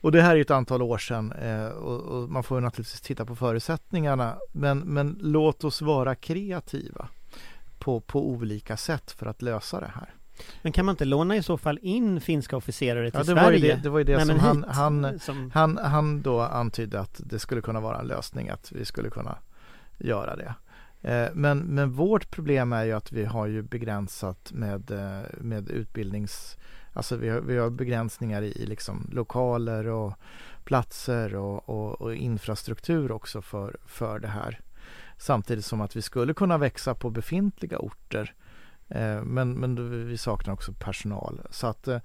[0.00, 3.24] och det här är ett antal år sedan eh, och, och, man får naturligtvis titta
[3.26, 4.36] på förutsättningarna.
[4.52, 7.08] Men, men låt oss vara kreativa
[7.78, 10.14] på, på olika sätt för att lösa det här.
[10.62, 13.42] Men kan man inte låna i så fall in finska officerare till ja, det Sverige?
[13.42, 16.40] Var ju det, det var ju det Nej, som, han, han, som han, han då
[16.40, 19.38] antydde att det skulle kunna vara en lösning att vi skulle kunna
[19.98, 20.54] göra det.
[21.04, 25.68] Eh, men, men vårt problem är ju att vi har ju begränsat med, eh, med
[25.68, 26.56] utbildnings...
[26.92, 30.12] Alltså vi har, vi har begränsningar i, i liksom lokaler och
[30.64, 34.60] platser och, och, och, infrastruktur också för, för det här.
[35.18, 38.34] Samtidigt som att vi skulle kunna växa på befintliga orter
[38.88, 41.40] Eh, men, men vi saknar också personal.
[41.50, 41.98] Så att, eh,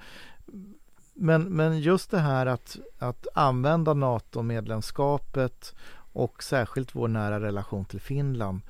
[1.13, 5.75] men, men just det här att, att använda NATO-medlemskapet
[6.13, 8.61] och särskilt vår nära relation till Finland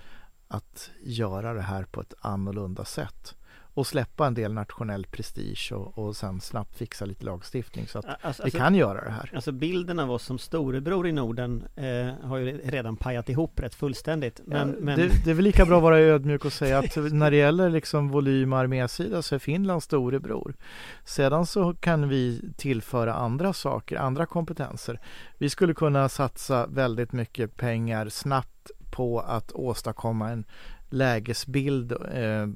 [0.48, 3.36] att göra det här på ett annorlunda sätt
[3.74, 8.06] och släppa en del nationell prestige och, och sen snabbt fixa lite lagstiftning så att
[8.22, 9.32] alltså, vi kan alltså, göra det här.
[9.36, 13.76] Alltså bilden av oss som storebror i Norden eh, har ju redan pajat ihop rätt
[13.76, 14.42] fullständigt.
[14.46, 15.00] Men, ja, men...
[15.00, 17.70] Det, det, är väl lika bra att vara ödmjuk och säga att när det gäller
[17.70, 20.56] liksom volym armésida så är Finland storebror.
[21.04, 25.00] Sedan så kan vi tillföra andra saker, andra kompetenser.
[25.38, 30.46] Vi skulle kunna satsa väldigt mycket pengar snabbt på att åstadkomma en
[30.90, 32.48] lägesbild eh,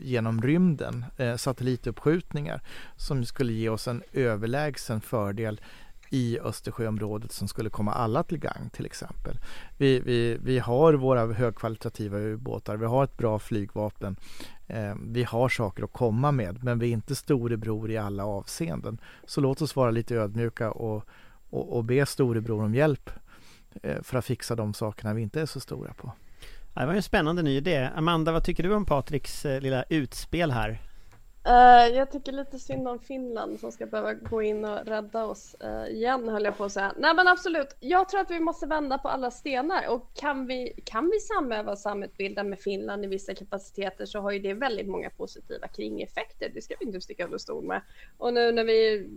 [0.00, 2.60] genom rymden, eh, satellituppskjutningar
[2.96, 5.60] som skulle ge oss en överlägsen fördel
[6.12, 9.38] i Östersjöområdet som skulle komma alla till gang till exempel.
[9.78, 14.16] Vi, vi, vi har våra högkvalitativa ubåtar, vi har ett bra flygvapen,
[14.66, 18.98] eh, vi har saker att komma med men vi är inte storebror i alla avseenden.
[19.26, 21.08] Så låt oss vara lite ödmjuka och,
[21.50, 23.10] och, och be storebror om hjälp
[23.82, 26.12] eh, för att fixa de sakerna vi inte är så stora på.
[26.74, 27.90] Det var en spännande ny idé.
[27.94, 30.78] Amanda, vad tycker du om Patriks eh, lilla utspel här?
[31.48, 35.56] Uh, jag tycker lite synd om Finland som ska behöva gå in och rädda oss
[35.64, 36.94] uh, igen höll jag på att säga.
[36.96, 40.82] Nej men absolut, jag tror att vi måste vända på alla stenar och kan vi,
[40.84, 44.88] kan vi samöva och samutbilda med Finland i vissa kapaciteter så har ju det väldigt
[44.88, 46.50] många positiva kringeffekter.
[46.54, 47.82] Det ska vi inte sticka under stol med.
[48.18, 49.08] Och nu när vi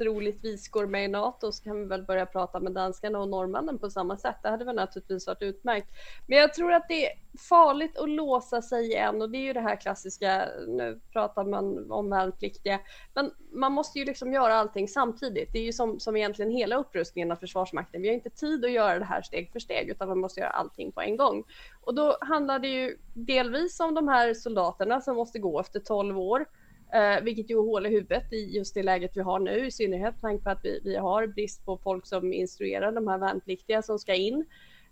[0.00, 3.78] troligtvis går med i NATO så kan vi väl börja prata med danskarna och norrmännen
[3.78, 4.36] på samma sätt.
[4.42, 5.88] Det hade väl naturligtvis varit utmärkt.
[6.26, 7.12] Men jag tror att det är
[7.48, 11.90] farligt att låsa sig igen och det är ju det här klassiska, nu pratar man
[11.92, 12.80] om värnpliktiga,
[13.14, 15.52] men man måste ju liksom göra allting samtidigt.
[15.52, 18.02] Det är ju som, som egentligen hela upprustningen av Försvarsmakten.
[18.02, 20.50] Vi har inte tid att göra det här steg för steg utan man måste göra
[20.50, 21.44] allting på en gång.
[21.80, 26.18] Och då handlar det ju delvis om de här soldaterna som måste gå efter 12
[26.18, 26.46] år
[26.92, 30.14] Eh, vilket ju hål i huvudet i just det läget vi har nu, i synnerhet
[30.14, 33.82] med tanke på att vi, vi har brist på folk som instruerar de här värnpliktiga
[33.82, 34.46] som ska in.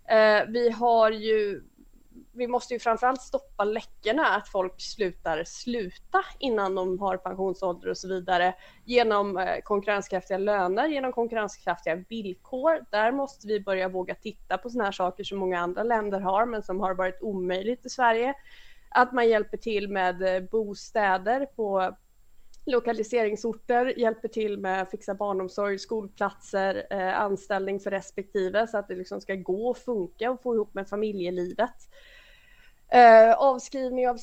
[0.09, 1.63] Eh, vi har ju
[2.31, 7.97] vi måste ju framförallt stoppa läckorna, att folk slutar sluta innan de har pensionsålder och
[7.97, 12.85] så vidare genom eh, konkurrenskraftiga löner, genom konkurrenskraftiga villkor.
[12.91, 16.45] Där måste vi börja våga titta på sådana här saker som många andra länder har,
[16.45, 18.33] men som har varit omöjligt i Sverige.
[18.89, 21.95] Att man hjälper till med eh, bostäder på
[22.65, 28.95] lokaliseringsorter, hjälper till med att fixa barnomsorg, skolplatser, eh, anställning för respektive så att det
[28.95, 31.75] liksom ska gå och funka och få ihop med familjelivet.
[32.91, 34.17] Eh, avskrivning av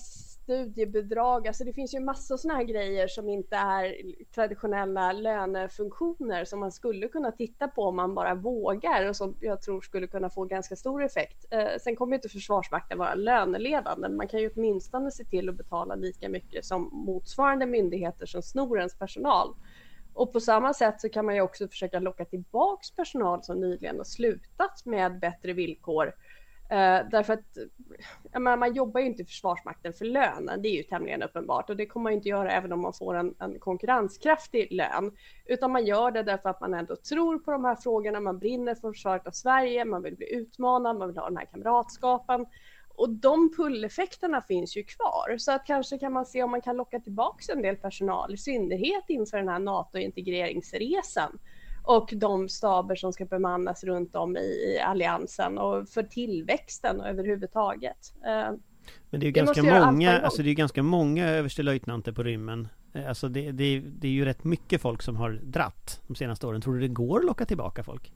[0.46, 3.96] studiebidrag, alltså det finns ju massa sådana här grejer som inte är
[4.34, 9.62] traditionella lönefunktioner som man skulle kunna titta på om man bara vågar och som jag
[9.62, 11.46] tror skulle kunna få ganska stor effekt.
[11.50, 15.56] Eh, sen kommer inte Försvarsmakten vara löneledande, men man kan ju åtminstone se till att
[15.56, 19.54] betala lika mycket som motsvarande myndigheter som snor ens personal.
[20.12, 23.96] Och på samma sätt så kan man ju också försöka locka tillbaks personal som nyligen
[23.96, 26.12] har slutat med bättre villkor
[26.72, 27.58] Uh, därför att
[28.32, 31.70] menar, man jobbar ju inte i Försvarsmakten för lönen, det är ju tämligen uppenbart.
[31.70, 35.12] Och det kommer man inte göra även om man får en, en, konkurrenskraftig lön,
[35.44, 38.74] utan man gör det därför att man ändå tror på de här frågorna, man brinner
[38.74, 42.46] för försvaret av Sverige, man vill bli utmanad, man vill ha den här kamratskapen.
[42.96, 45.38] Och de pulleffekterna finns ju kvar.
[45.38, 48.36] Så att kanske kan man se om man kan locka tillbaka en del personal, i
[48.36, 51.38] synnerhet inför den här NATO-integreringsresan
[51.86, 58.14] och de staber som ska bemannas runt om i, alliansen och för tillväxten och överhuvudtaget.
[58.26, 58.50] Eh,
[59.10, 62.68] Men det är ju ganska många, alltså det är ganska många överstelöjtnanter på rymmen.
[62.94, 66.46] Eh, alltså det, det, det är ju rätt mycket folk som har dratt de senaste
[66.46, 66.60] åren.
[66.60, 68.12] Tror du det går att locka tillbaka folk?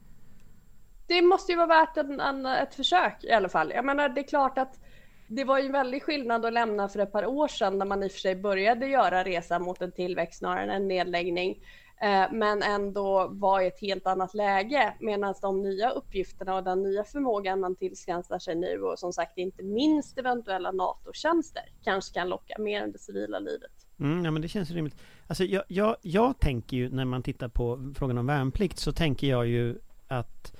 [1.06, 3.72] Det måste ju vara värt en, en, ett försök i alla fall.
[3.74, 4.80] Jag menar, det är klart att
[5.28, 8.02] det var ju en väldig skillnad att lämna för ett par år sedan när man
[8.02, 11.58] i och för sig började göra resa mot en tillväxt snarare än en nedläggning.
[12.02, 16.82] Eh, men ändå var i ett helt annat läge medan de nya uppgifterna och den
[16.82, 22.28] nya förmågan man tillskansar sig nu och som sagt inte minst eventuella NATO-tjänster kanske kan
[22.28, 23.70] locka mer än det civila livet.
[24.00, 24.96] Mm, ja men det känns rimligt.
[25.26, 29.26] Alltså jag, jag, jag tänker ju när man tittar på frågan om värnplikt så tänker
[29.26, 30.52] jag ju att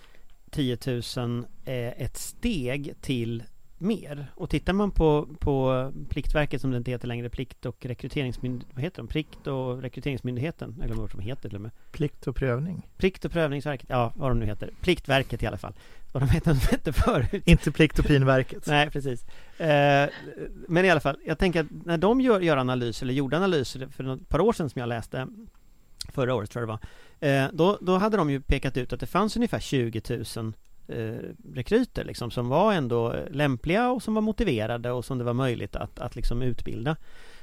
[0.51, 0.79] 10
[1.17, 3.43] 000 är ett steg till
[3.81, 4.27] mer.
[4.35, 8.85] Och tittar man på, på Pliktverket som det inte heter längre, Plikt och rekryteringsmyndigheten, vad
[8.85, 9.09] heter de?
[9.09, 11.71] Plikt och rekryteringsmyndigheten, jag glömmer vad de heter till och med.
[11.93, 12.89] Plikt och prövning.
[12.97, 14.71] Plikt och prövningsverket, ja vad de nu heter.
[14.81, 15.75] Pliktverket i alla fall.
[16.13, 17.43] Vad de hette, de hette förut.
[17.45, 18.67] Inte Plikt och pinverket.
[18.67, 19.25] Nej, precis.
[19.59, 20.09] Eh,
[20.69, 23.87] men i alla fall, jag tänker att när de gör, gör analyser, eller gjorde analyser
[23.87, 25.29] för ett par år sedan som jag läste,
[26.09, 26.79] förra året tror jag det
[27.21, 30.21] var, eh, då, då hade de ju pekat ut att det fanns ungefär 20 000
[30.21, 30.53] eh,
[30.93, 35.35] Eh, rekryter liksom, som var ändå lämpliga och som var motiverade och som det var
[35.35, 36.97] möjligt att, att liksom utbilda.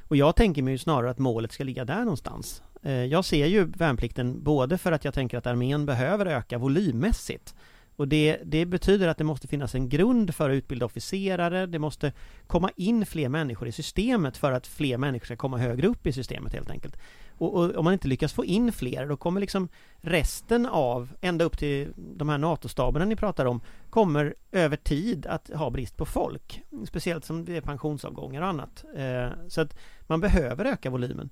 [0.08, 2.64] Och jag tänker mig ju snarare att målet ska ligga där någonstans.
[2.84, 7.56] Eh, jag ser ju värnplikten både för att jag tänker att armén behöver öka volymmässigt
[7.98, 11.80] och det, det, betyder att det måste finnas en grund för att utbilda officerare, det
[11.80, 12.14] måste
[12.48, 16.14] komma in fler människor i systemet för att fler människor ska komma högre upp i
[16.14, 16.98] systemet helt enkelt.
[17.38, 19.68] Och, och, om man inte lyckas få in fler, då kommer liksom
[20.02, 25.50] resten av, ända upp till de här NATO-staberna ni pratar om, kommer över tid att
[25.50, 26.62] ha brist på folk.
[26.88, 28.86] Speciellt som det är pensionsavgångar och annat.
[28.96, 31.30] Eh, så att man behöver öka volymen.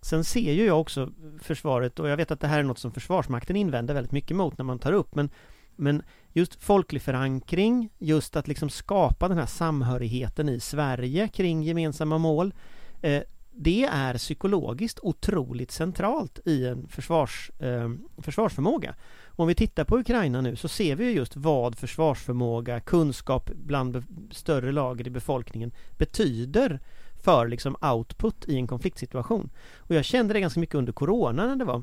[0.00, 2.92] Sen ser ju jag också försvaret, och jag vet att det här är något som
[2.92, 5.30] Försvarsmakten invänder väldigt mycket mot när man tar upp, men
[5.76, 12.18] men just folklig förankring, just att liksom skapa den här samhörigheten i Sverige kring gemensamma
[12.18, 12.54] mål.
[13.02, 13.22] Eh,
[13.58, 18.94] det är psykologiskt otroligt centralt i en försvars, eh, försvarsförmåga.
[19.26, 24.72] Om vi tittar på Ukraina nu så ser vi just vad försvarsförmåga, kunskap bland större
[24.72, 26.80] lager i befolkningen betyder
[27.22, 29.50] för liksom output i en konfliktsituation.
[29.76, 31.82] Och jag kände det ganska mycket under Corona när det var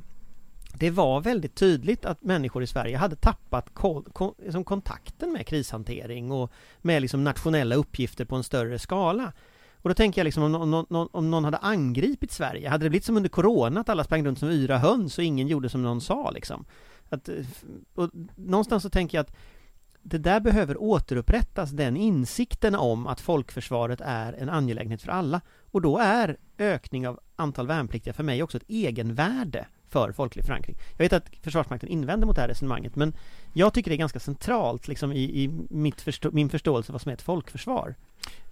[0.80, 5.48] det var väldigt tydligt att människor i Sverige hade tappat ko ko liksom kontakten med
[5.48, 9.34] krishantering och med liksom nationella uppgifter på en större skala.
[9.82, 13.06] Och då tänker jag liksom om, om, om någon hade angripit Sverige, hade det blivit
[13.06, 16.02] som under Corona att alla sprang runt som yra höns och ingen gjorde som någon
[16.02, 16.66] sa liksom?
[17.10, 17.36] Att, eh,
[17.96, 19.36] och någonstans så tänker jag att
[20.02, 25.42] det där behöver återupprättas, den insikten om att folkförsvaret är en angelägenhet för alla.
[25.72, 30.78] Och då är ökning av antal värnpliktiga för mig också ett egenvärde för folklig förankring.
[30.98, 33.14] Jag vet att Försvarsmakten invänder mot det här resonemanget men
[33.54, 37.10] jag tycker det är ganska centralt liksom i, i mitt förstå min förståelse vad som
[37.10, 37.96] är ett folkförsvar.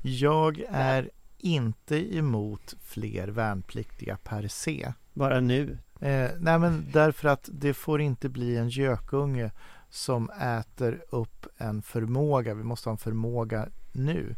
[0.02, 4.94] Jag är inte emot fler värnpliktiga per se.
[5.14, 5.78] Bara nu?
[6.02, 9.52] Eh, nej men därför att det får inte bli en gökunge
[9.90, 12.54] som äter upp en förmåga.
[12.54, 14.36] Vi måste ha en förmåga nu.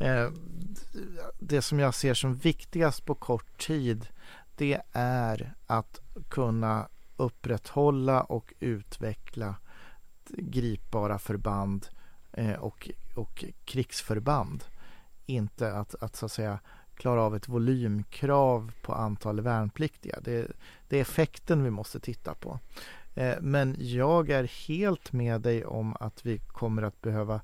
[0.00, 0.28] Eh,
[1.40, 4.06] det som jag ser som viktigast på kort tid
[4.56, 9.56] det är att kunna upprätthålla och utveckla
[10.28, 11.86] gripbara förband
[12.32, 14.64] eh, och, och krigsförband.
[15.26, 16.58] Inte att, att så att säga
[16.94, 20.20] klara av ett volymkrav på antal värnpliktiga.
[20.20, 20.50] Det,
[20.88, 22.58] det är effekten vi måste titta på.
[23.14, 27.40] Eh, men jag är helt med dig om att vi kommer att behöva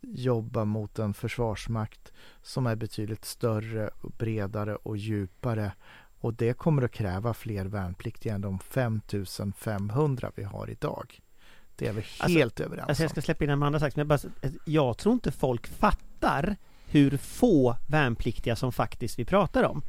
[0.00, 5.72] jobba mot en försvarsmakt som är betydligt större, bredare och djupare.
[6.26, 11.20] Och det kommer att kräva fler värnpliktiga än de 5500 vi har idag.
[11.76, 14.20] Det är vi alltså, helt överens alltså Jag ska släppa in Amanda strax, men jag,
[14.20, 16.56] bara, jag tror inte folk fattar
[16.86, 19.82] hur få värnpliktiga som faktiskt vi pratar om.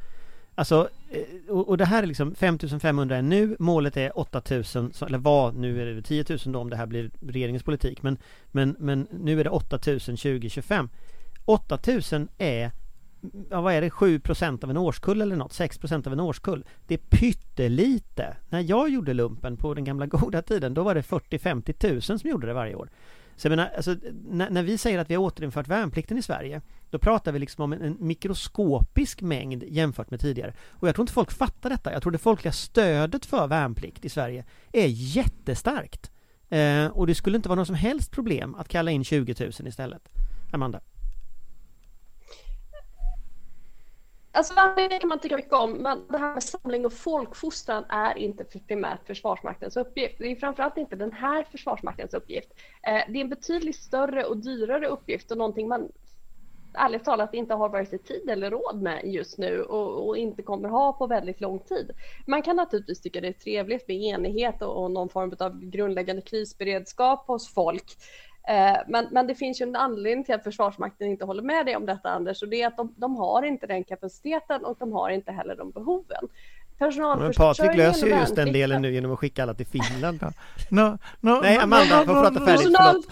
[0.54, 5.18] Alltså, eh, och, och det här är liksom 5500 är nu, målet är 8000, eller
[5.18, 8.76] vad, nu är det 10 000 då om det här blir regeringens politik, men, men,
[8.78, 10.88] men nu är det 8000 2025.
[11.44, 12.72] 8000 är,
[13.50, 16.64] ja, vad är det, 7% av en årskull eller något, 6% av en årskull.
[16.86, 18.36] Det är pyttelite.
[18.48, 22.30] När jag gjorde lumpen på den gamla goda tiden, då var det 40-50 tusen som
[22.30, 22.90] gjorde det varje år.
[23.36, 23.96] Så jag menar, alltså,
[24.30, 26.60] när, när, vi säger att vi har återinfört värnplikten i Sverige
[26.90, 31.02] Då pratar vi liksom om en, en, mikroskopisk mängd jämfört med tidigare Och jag tror
[31.02, 36.10] inte folk fattar detta Jag tror det folkliga stödet för värnplikt i Sverige är jättestarkt
[36.48, 39.68] eh, Och det skulle inte vara något som helst problem att kalla in 20 000
[39.68, 40.08] istället
[40.52, 40.80] Amanda?
[44.32, 48.18] Alltså värnplikten kan man tycka mycket om, men det här med samling och folkfostran är
[48.18, 50.14] inte primärt Försvarsmaktens uppgift.
[50.18, 52.48] Det är framförallt inte den här Försvarsmaktens uppgift.
[52.82, 55.88] Eh, det är en betydligt större och dyrare uppgift och någonting man
[56.74, 60.42] ärligt talat inte har vare sig tid eller råd med just nu och, och, inte
[60.42, 61.90] kommer ha på väldigt lång tid.
[62.26, 66.22] Man kan naturligtvis tycka det är trevligt med enighet och, och någon form av grundläggande
[66.22, 67.84] krisberedskap hos folk.
[68.48, 71.76] Eh, men, men det finns ju en anledning till att Försvarsmakten inte håller med dig
[71.76, 74.92] om detta Anders och det är att de, de har inte den kapaciteten och de
[74.92, 76.28] har inte heller de behoven.
[77.18, 80.20] Men Patrik löser ju just den delen nu genom att skicka alla till Finland.
[80.70, 83.06] no, no, Nej, Amanda får prata färdigt, förlåt.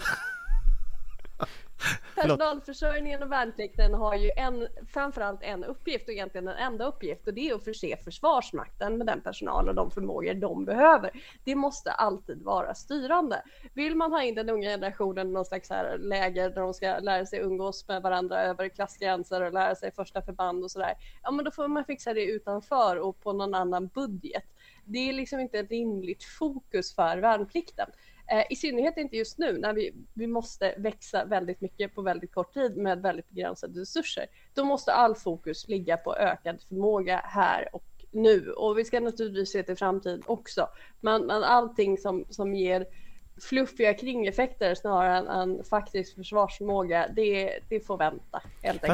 [2.15, 7.33] Personalförsörjningen och värnplikten har ju en, framförallt en uppgift och egentligen en enda uppgift och
[7.33, 11.11] det är att förse Försvarsmakten med den personal och de förmågor de behöver.
[11.43, 13.41] Det måste alltid vara styrande.
[13.73, 16.99] Vill man ha in den unga generationen i någon slags här läger där de ska
[16.99, 21.31] lära sig umgås med varandra över klassgränser och lära sig första förband och sådär, ja
[21.31, 24.45] men då får man fixa det utanför och på någon annan budget.
[24.85, 27.89] Det är liksom inte ett rimligt fokus för värnplikten.
[28.31, 32.33] Eh, I synnerhet inte just nu när vi, vi måste växa väldigt mycket på väldigt
[32.33, 34.25] kort tid med väldigt begränsade resurser.
[34.53, 38.51] Då måste all fokus ligga på ökad förmåga här och nu.
[38.51, 40.67] Och vi ska naturligtvis se till framtiden också.
[41.01, 42.85] Men, men allting som, som ger
[43.41, 48.41] fluffiga kringeffekter snarare än, än faktisk försvarsförmåga, det, det får vänta.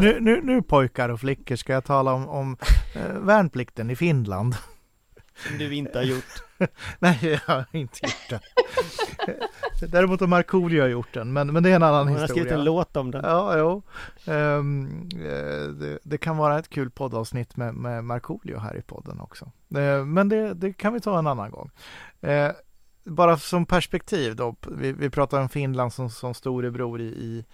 [0.02, 2.58] Nu, nu, nu pojkar och flickor ska jag tala om, om
[2.96, 4.56] eh, värnplikten i Finland.
[5.36, 6.44] Som du inte har gjort.
[7.00, 8.42] Nej, jag har inte gjort det.
[9.88, 12.20] Däremot har Markoolio gjort den, men, men det är en annan historia.
[12.20, 13.22] Han har skrivit en låt om den.
[13.24, 13.82] Ja, jo.
[14.34, 15.10] Um,
[15.80, 19.46] det, det, kan vara ett kul poddavsnitt med, med Markoolio här i podden också.
[19.78, 21.72] Uh, men det, det, kan vi ta en annan gång.
[22.28, 22.52] Uh,
[23.06, 27.46] bara som perspektiv då, vi, vi pratar om Finland som, som storebror i, i,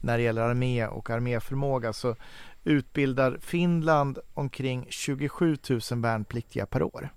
[0.00, 2.16] när det gäller armé och arméförmåga så
[2.64, 7.10] utbildar Finland omkring 27 000 värnpliktiga per år.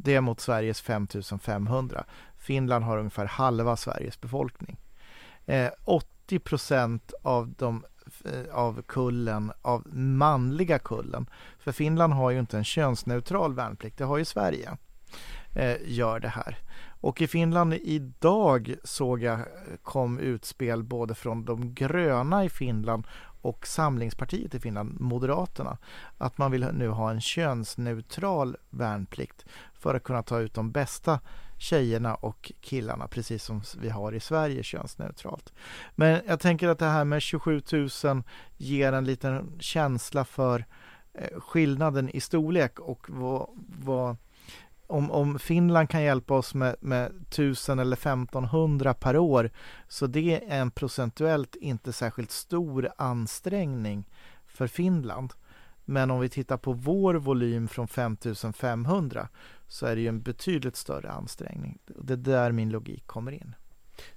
[0.00, 1.06] Det är mot Sveriges 5
[1.40, 2.04] 500.
[2.38, 4.76] Finland har ungefär halva Sveriges befolkning.
[5.46, 7.84] Eh, 80 procent av, de,
[8.24, 14.04] eh, av kullen, av manliga kullen, för Finland har ju inte en könsneutral värnplikt, det
[14.04, 14.76] har ju Sverige,
[15.54, 16.58] eh, gör det här.
[17.00, 19.44] Och i Finland idag såg jag eh,
[19.82, 23.06] kom utspel både från de gröna i Finland
[23.42, 25.78] och Samlingspartiet i Finland, Moderaterna,
[26.18, 31.20] att man vill nu ha en könsneutral värnplikt för att kunna ta ut de bästa
[31.58, 35.52] tjejerna och killarna precis som vi har i Sverige könsneutralt.
[35.94, 37.88] Men jag tänker att det här med 27 000
[38.56, 40.64] ger en liten känsla för
[41.14, 44.16] eh, skillnaden i storlek och vad, vad
[44.88, 49.50] om, om Finland kan hjälpa oss med, med 1000 eller 1500 per år
[49.88, 54.04] så det är en procentuellt inte särskilt stor ansträngning
[54.46, 55.32] för Finland.
[55.84, 59.28] Men om vi tittar på vår volym från 5500
[59.66, 61.78] så är det ju en betydligt större ansträngning.
[61.86, 63.54] Det är där min logik kommer in.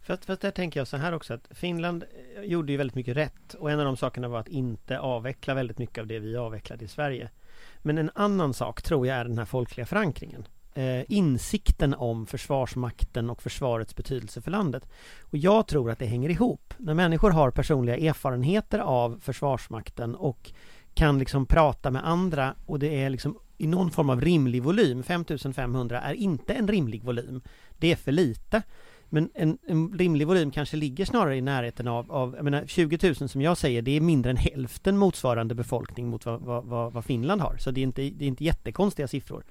[0.01, 2.03] För för där tänker jag så här också att Finland
[2.35, 5.53] eh, gjorde ju väldigt mycket rätt och en av de sakerna var att inte avveckla
[5.53, 7.29] väldigt mycket av det vi avvecklade i Sverige.
[7.77, 10.47] Men en annan sak tror jag är den här folkliga förankringen.
[10.73, 14.89] Eh, insikten om Försvarsmakten och försvarets betydelse för landet.
[15.21, 16.73] Och jag tror att det hänger ihop.
[16.77, 20.51] När människor har personliga erfarenheter av Försvarsmakten och
[20.93, 25.03] kan liksom prata med andra och det är liksom i någon form av rimlig volym.
[25.03, 27.41] 5500 är inte en rimlig volym.
[27.77, 28.61] Det är för lite.
[29.09, 33.13] Men en, en, rimlig volym kanske ligger snarare i närheten av, av jag menar 20
[33.19, 37.05] 000 som jag säger, det är mindre än hälften motsvarande befolkning mot vad, vad, vad
[37.05, 37.57] Finland har.
[37.57, 39.43] Så det är inte, det är inte jättekonstiga siffror.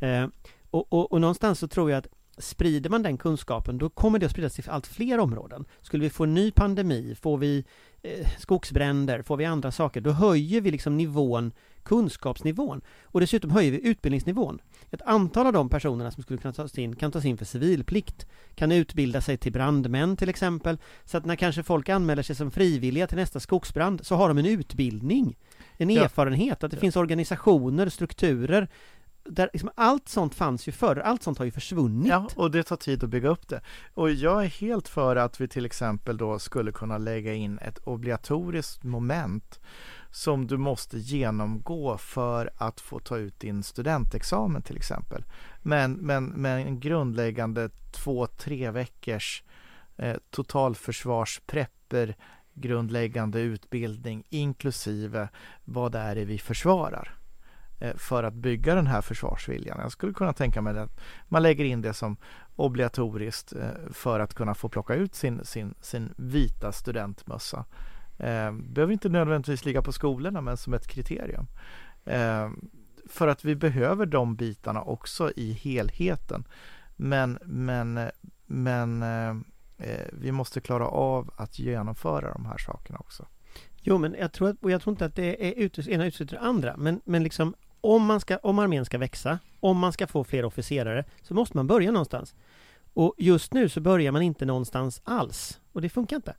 [0.00, 0.26] Eh,
[0.70, 2.08] och, och, och någonstans så tror jag att
[2.38, 5.64] sprider man den kunskapen då kommer det att spridas till allt fler områden.
[5.80, 7.64] Skulle vi få en ny pandemi, får vi
[8.02, 11.52] eh, skogsbränder, får vi andra saker, då höjer vi liksom nivån,
[11.82, 12.80] kunskapsnivån.
[13.02, 14.58] Och dessutom höjer vi utbildningsnivån.
[14.90, 18.26] Ett antal av de personerna som skulle kunna tas in kan tas in för civilplikt,
[18.54, 20.78] kan utbilda sig till brandmän till exempel.
[21.04, 24.38] Så att när kanske folk anmäler sig som frivilliga till nästa skogsbrand så har de
[24.38, 25.36] en utbildning,
[25.76, 26.04] en ja.
[26.04, 26.80] erfarenhet, att det ja.
[26.80, 28.68] finns organisationer, strukturer
[29.24, 32.08] där liksom allt sånt fanns ju förr, allt sånt har ju försvunnit.
[32.08, 33.60] Ja, och det tar tid att bygga upp det.
[33.94, 37.78] Och jag är helt för att vi till exempel då skulle kunna lägga in ett
[37.78, 39.60] obligatoriskt moment
[40.10, 45.24] som du måste genomgå för att få ta ut din studentexamen till exempel.
[45.62, 49.42] Men, men, men en grundläggande två, tre veckors
[49.96, 52.16] eh, totalförsvarsprepper
[52.54, 55.28] grundläggande utbildning inklusive
[55.64, 57.17] vad det är vi försvarar.
[57.80, 59.78] Eh, för att bygga den här försvarsviljan.
[59.82, 62.16] Jag skulle kunna tänka mig att man lägger in det som
[62.56, 67.64] obligatoriskt eh, för att kunna få plocka ut sin, sin, sin vita studentmössa.
[68.18, 71.46] Eh, behöver inte nödvändigtvis ligga på skolorna men som ett kriterium.
[73.08, 76.44] För att vi behöver de bitarna också i helheten.
[76.96, 78.10] Men, men,
[78.46, 79.04] men
[80.12, 83.26] vi måste klara av att genomföra de här sakerna också.
[83.82, 86.42] Jo, men jag tror, att, och jag tror inte att det är ena utesluter det
[86.42, 90.24] andra, men, men liksom om, man ska, om armén ska växa, om man ska få
[90.24, 92.34] fler officerare, så måste man börja någonstans.
[92.94, 95.60] Och just nu så börjar man inte någonstans alls.
[95.72, 96.34] Och det funkar inte.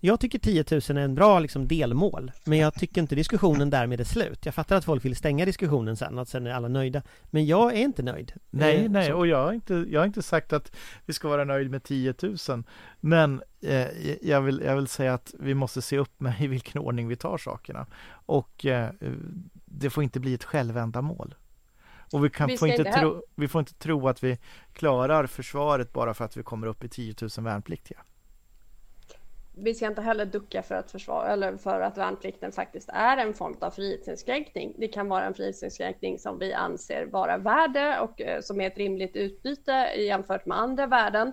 [0.00, 4.00] Jag tycker 10 000 är en bra liksom, delmål, men jag tycker inte diskussionen därmed
[4.00, 4.46] är slut.
[4.46, 7.02] Jag fattar att folk vill stänga diskussionen sen, att sen är alla nöjda.
[7.24, 8.32] Men jag är inte nöjd.
[8.50, 10.76] Nej, eh, nej, och jag har, inte, jag har inte sagt att
[11.06, 12.14] vi ska vara nöjd med 10
[12.48, 12.64] 000.
[13.00, 13.86] Men eh,
[14.22, 17.16] jag, vill, jag vill säga att vi måste se upp med i vilken ordning vi
[17.16, 17.86] tar sakerna.
[18.26, 18.90] Och eh,
[19.78, 21.34] det får inte bli ett självändamål.
[22.12, 24.38] Och vi, kan, vi får inte, tro, vi får inte tro att vi
[24.72, 27.98] klarar försvaret bara för att vi kommer upp i 10 000 värnpliktiga
[29.56, 33.34] vi ska inte heller ducka för att, försvara, eller för att värnplikten faktiskt är en
[33.34, 34.74] form av frihetsinskränkning.
[34.78, 38.78] Det kan vara en frihetsinskränkning som vi anser vara värde och eh, som är ett
[38.78, 41.32] rimligt utbyte jämfört med andra värden.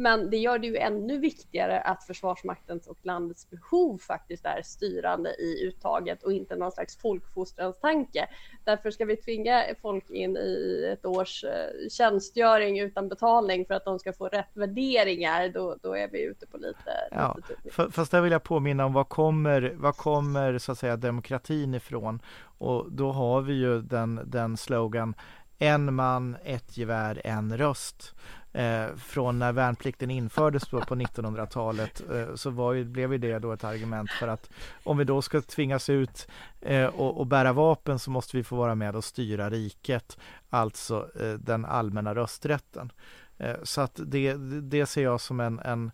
[0.00, 5.30] Men det gör det ju ännu viktigare att Försvarsmaktens och landets behov faktiskt är styrande
[5.30, 8.28] i uttaget och inte någon slags folkfostranstanke.
[8.64, 13.84] Därför ska vi tvinga folk in i ett års eh, tjänstgöring utan betalning för att
[13.84, 16.90] de ska få rätt värderingar, då, då är vi ute på lite...
[17.10, 20.96] Ja, lite fast där vill jag påminna om vad kommer, vad kommer så att säga
[20.96, 22.20] demokratin ifrån?
[22.58, 25.14] Och då har vi ju den, den slogan
[25.62, 28.14] en man, ett gevär, en röst
[28.52, 33.52] eh, från när värnplikten infördes på 1900-talet eh, så var ju, blev ju det då
[33.52, 34.50] ett argument för att
[34.84, 36.28] om vi då ska tvingas ut
[36.60, 40.18] eh, och, och, bära vapen så måste vi få vara med och styra riket,
[40.50, 42.92] alltså eh, den allmänna rösträtten.
[43.38, 45.90] Eh, så att det, det ser jag som en, en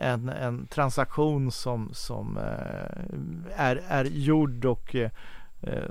[0.00, 5.10] en, en transaktion som, som eh, är, är gjord och eh,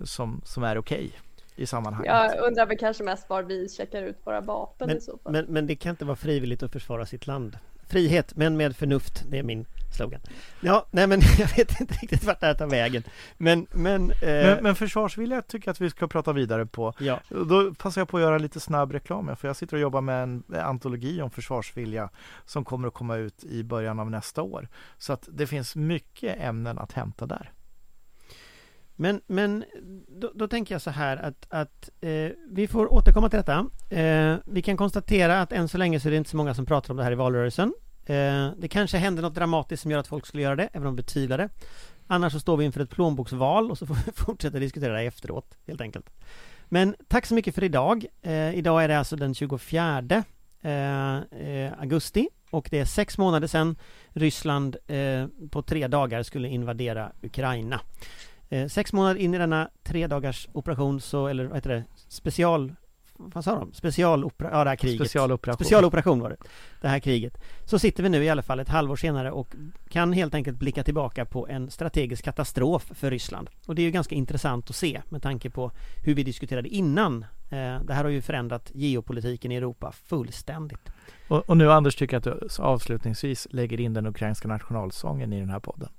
[0.03, 1.05] som, som är okej.
[1.15, 1.26] Okay
[1.57, 2.07] i sammanhanget.
[2.07, 5.31] Jag undrar väl kanske mest var vi checkar ut våra vapen men, i så fall.
[5.31, 7.57] Men, men det kan inte vara frivilligt att försvara sitt land.
[7.89, 9.65] Frihet, men med förnuft, det är min
[9.97, 10.21] slogan.
[10.61, 13.03] Ja, nej men jag vet inte riktigt vart det här tar vägen.
[13.37, 14.17] Men, men, eh...
[14.21, 16.93] men, men försvarsvilja tycker jag att vi ska prata vidare på.
[16.99, 17.19] Ja.
[17.29, 20.23] Då passar jag på att göra lite snabb reklam, för jag sitter och jobbar med
[20.23, 22.09] en antologi om försvarsvilja
[22.45, 24.67] som kommer att komma ut i början av nästa år.
[24.97, 27.51] Så att det finns mycket ämnen att hämta där.
[28.99, 29.65] Men, men
[30.07, 33.69] då, då, tänker jag så här att, att eh, vi får återkomma till detta.
[33.89, 36.65] Eh, vi kan konstatera att än så länge så är det inte så många som
[36.65, 37.73] pratar om det här i valrörelsen.
[38.05, 40.95] Eh, det kanske händer något dramatiskt som gör att folk skulle göra det, även om
[40.95, 41.49] de betvivlar det.
[42.07, 45.57] Annars så står vi inför ett plånboksval och så får vi fortsätta diskutera det efteråt,
[45.67, 46.09] helt enkelt.
[46.65, 48.05] Men tack så mycket för idag.
[48.21, 50.23] Eh, idag är det alltså den 24
[50.61, 53.75] eh, eh, augusti och det är sex månader sedan
[54.09, 57.81] Ryssland eh, på tre dagar skulle invadera Ukraina.
[58.49, 62.75] Eh, sex månader in i denna tre dagars operation så, eller vad heter det, special
[63.19, 63.73] vad sa de?
[63.73, 65.07] Specialopera, ja det här kriget.
[65.07, 65.65] Specialoperation.
[65.65, 66.37] Specialoperation var det.
[66.81, 67.37] Det här kriget.
[67.65, 69.55] Så sitter vi nu i alla fall ett halvår senare och
[69.89, 73.49] kan helt enkelt blicka tillbaka på en strategisk katastrof för Ryssland.
[73.65, 75.71] Och det är ju ganska intressant att se med tanke på
[76.05, 77.23] hur vi diskuterade innan.
[77.49, 80.89] Eh, det här har ju förändrat geopolitiken i Europa fullständigt.
[81.27, 85.39] Och, och nu Anders tycker jag att du avslutningsvis lägger in den ukrainska nationalsången i
[85.39, 85.89] den här podden.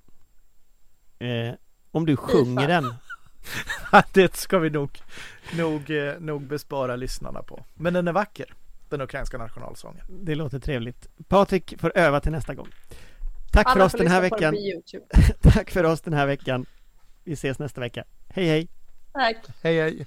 [1.18, 1.54] Eh,
[1.90, 2.94] om du sjunger den
[4.12, 5.00] det ska vi nog,
[5.56, 7.64] nog, eh, nog bespara lyssnarna på.
[7.74, 8.54] Men den är vacker,
[8.88, 10.04] den ukrainska nationalsången.
[10.08, 11.08] Det låter trevligt.
[11.28, 12.68] Patrik får öva till nästa gång.
[13.52, 14.56] Tack Alla för oss den här veckan.
[15.42, 16.66] Tack för oss den här veckan.
[17.24, 18.04] Vi ses nästa vecka.
[18.28, 18.68] Hej hej!
[19.12, 19.36] Tack!
[19.62, 20.06] Hej hej!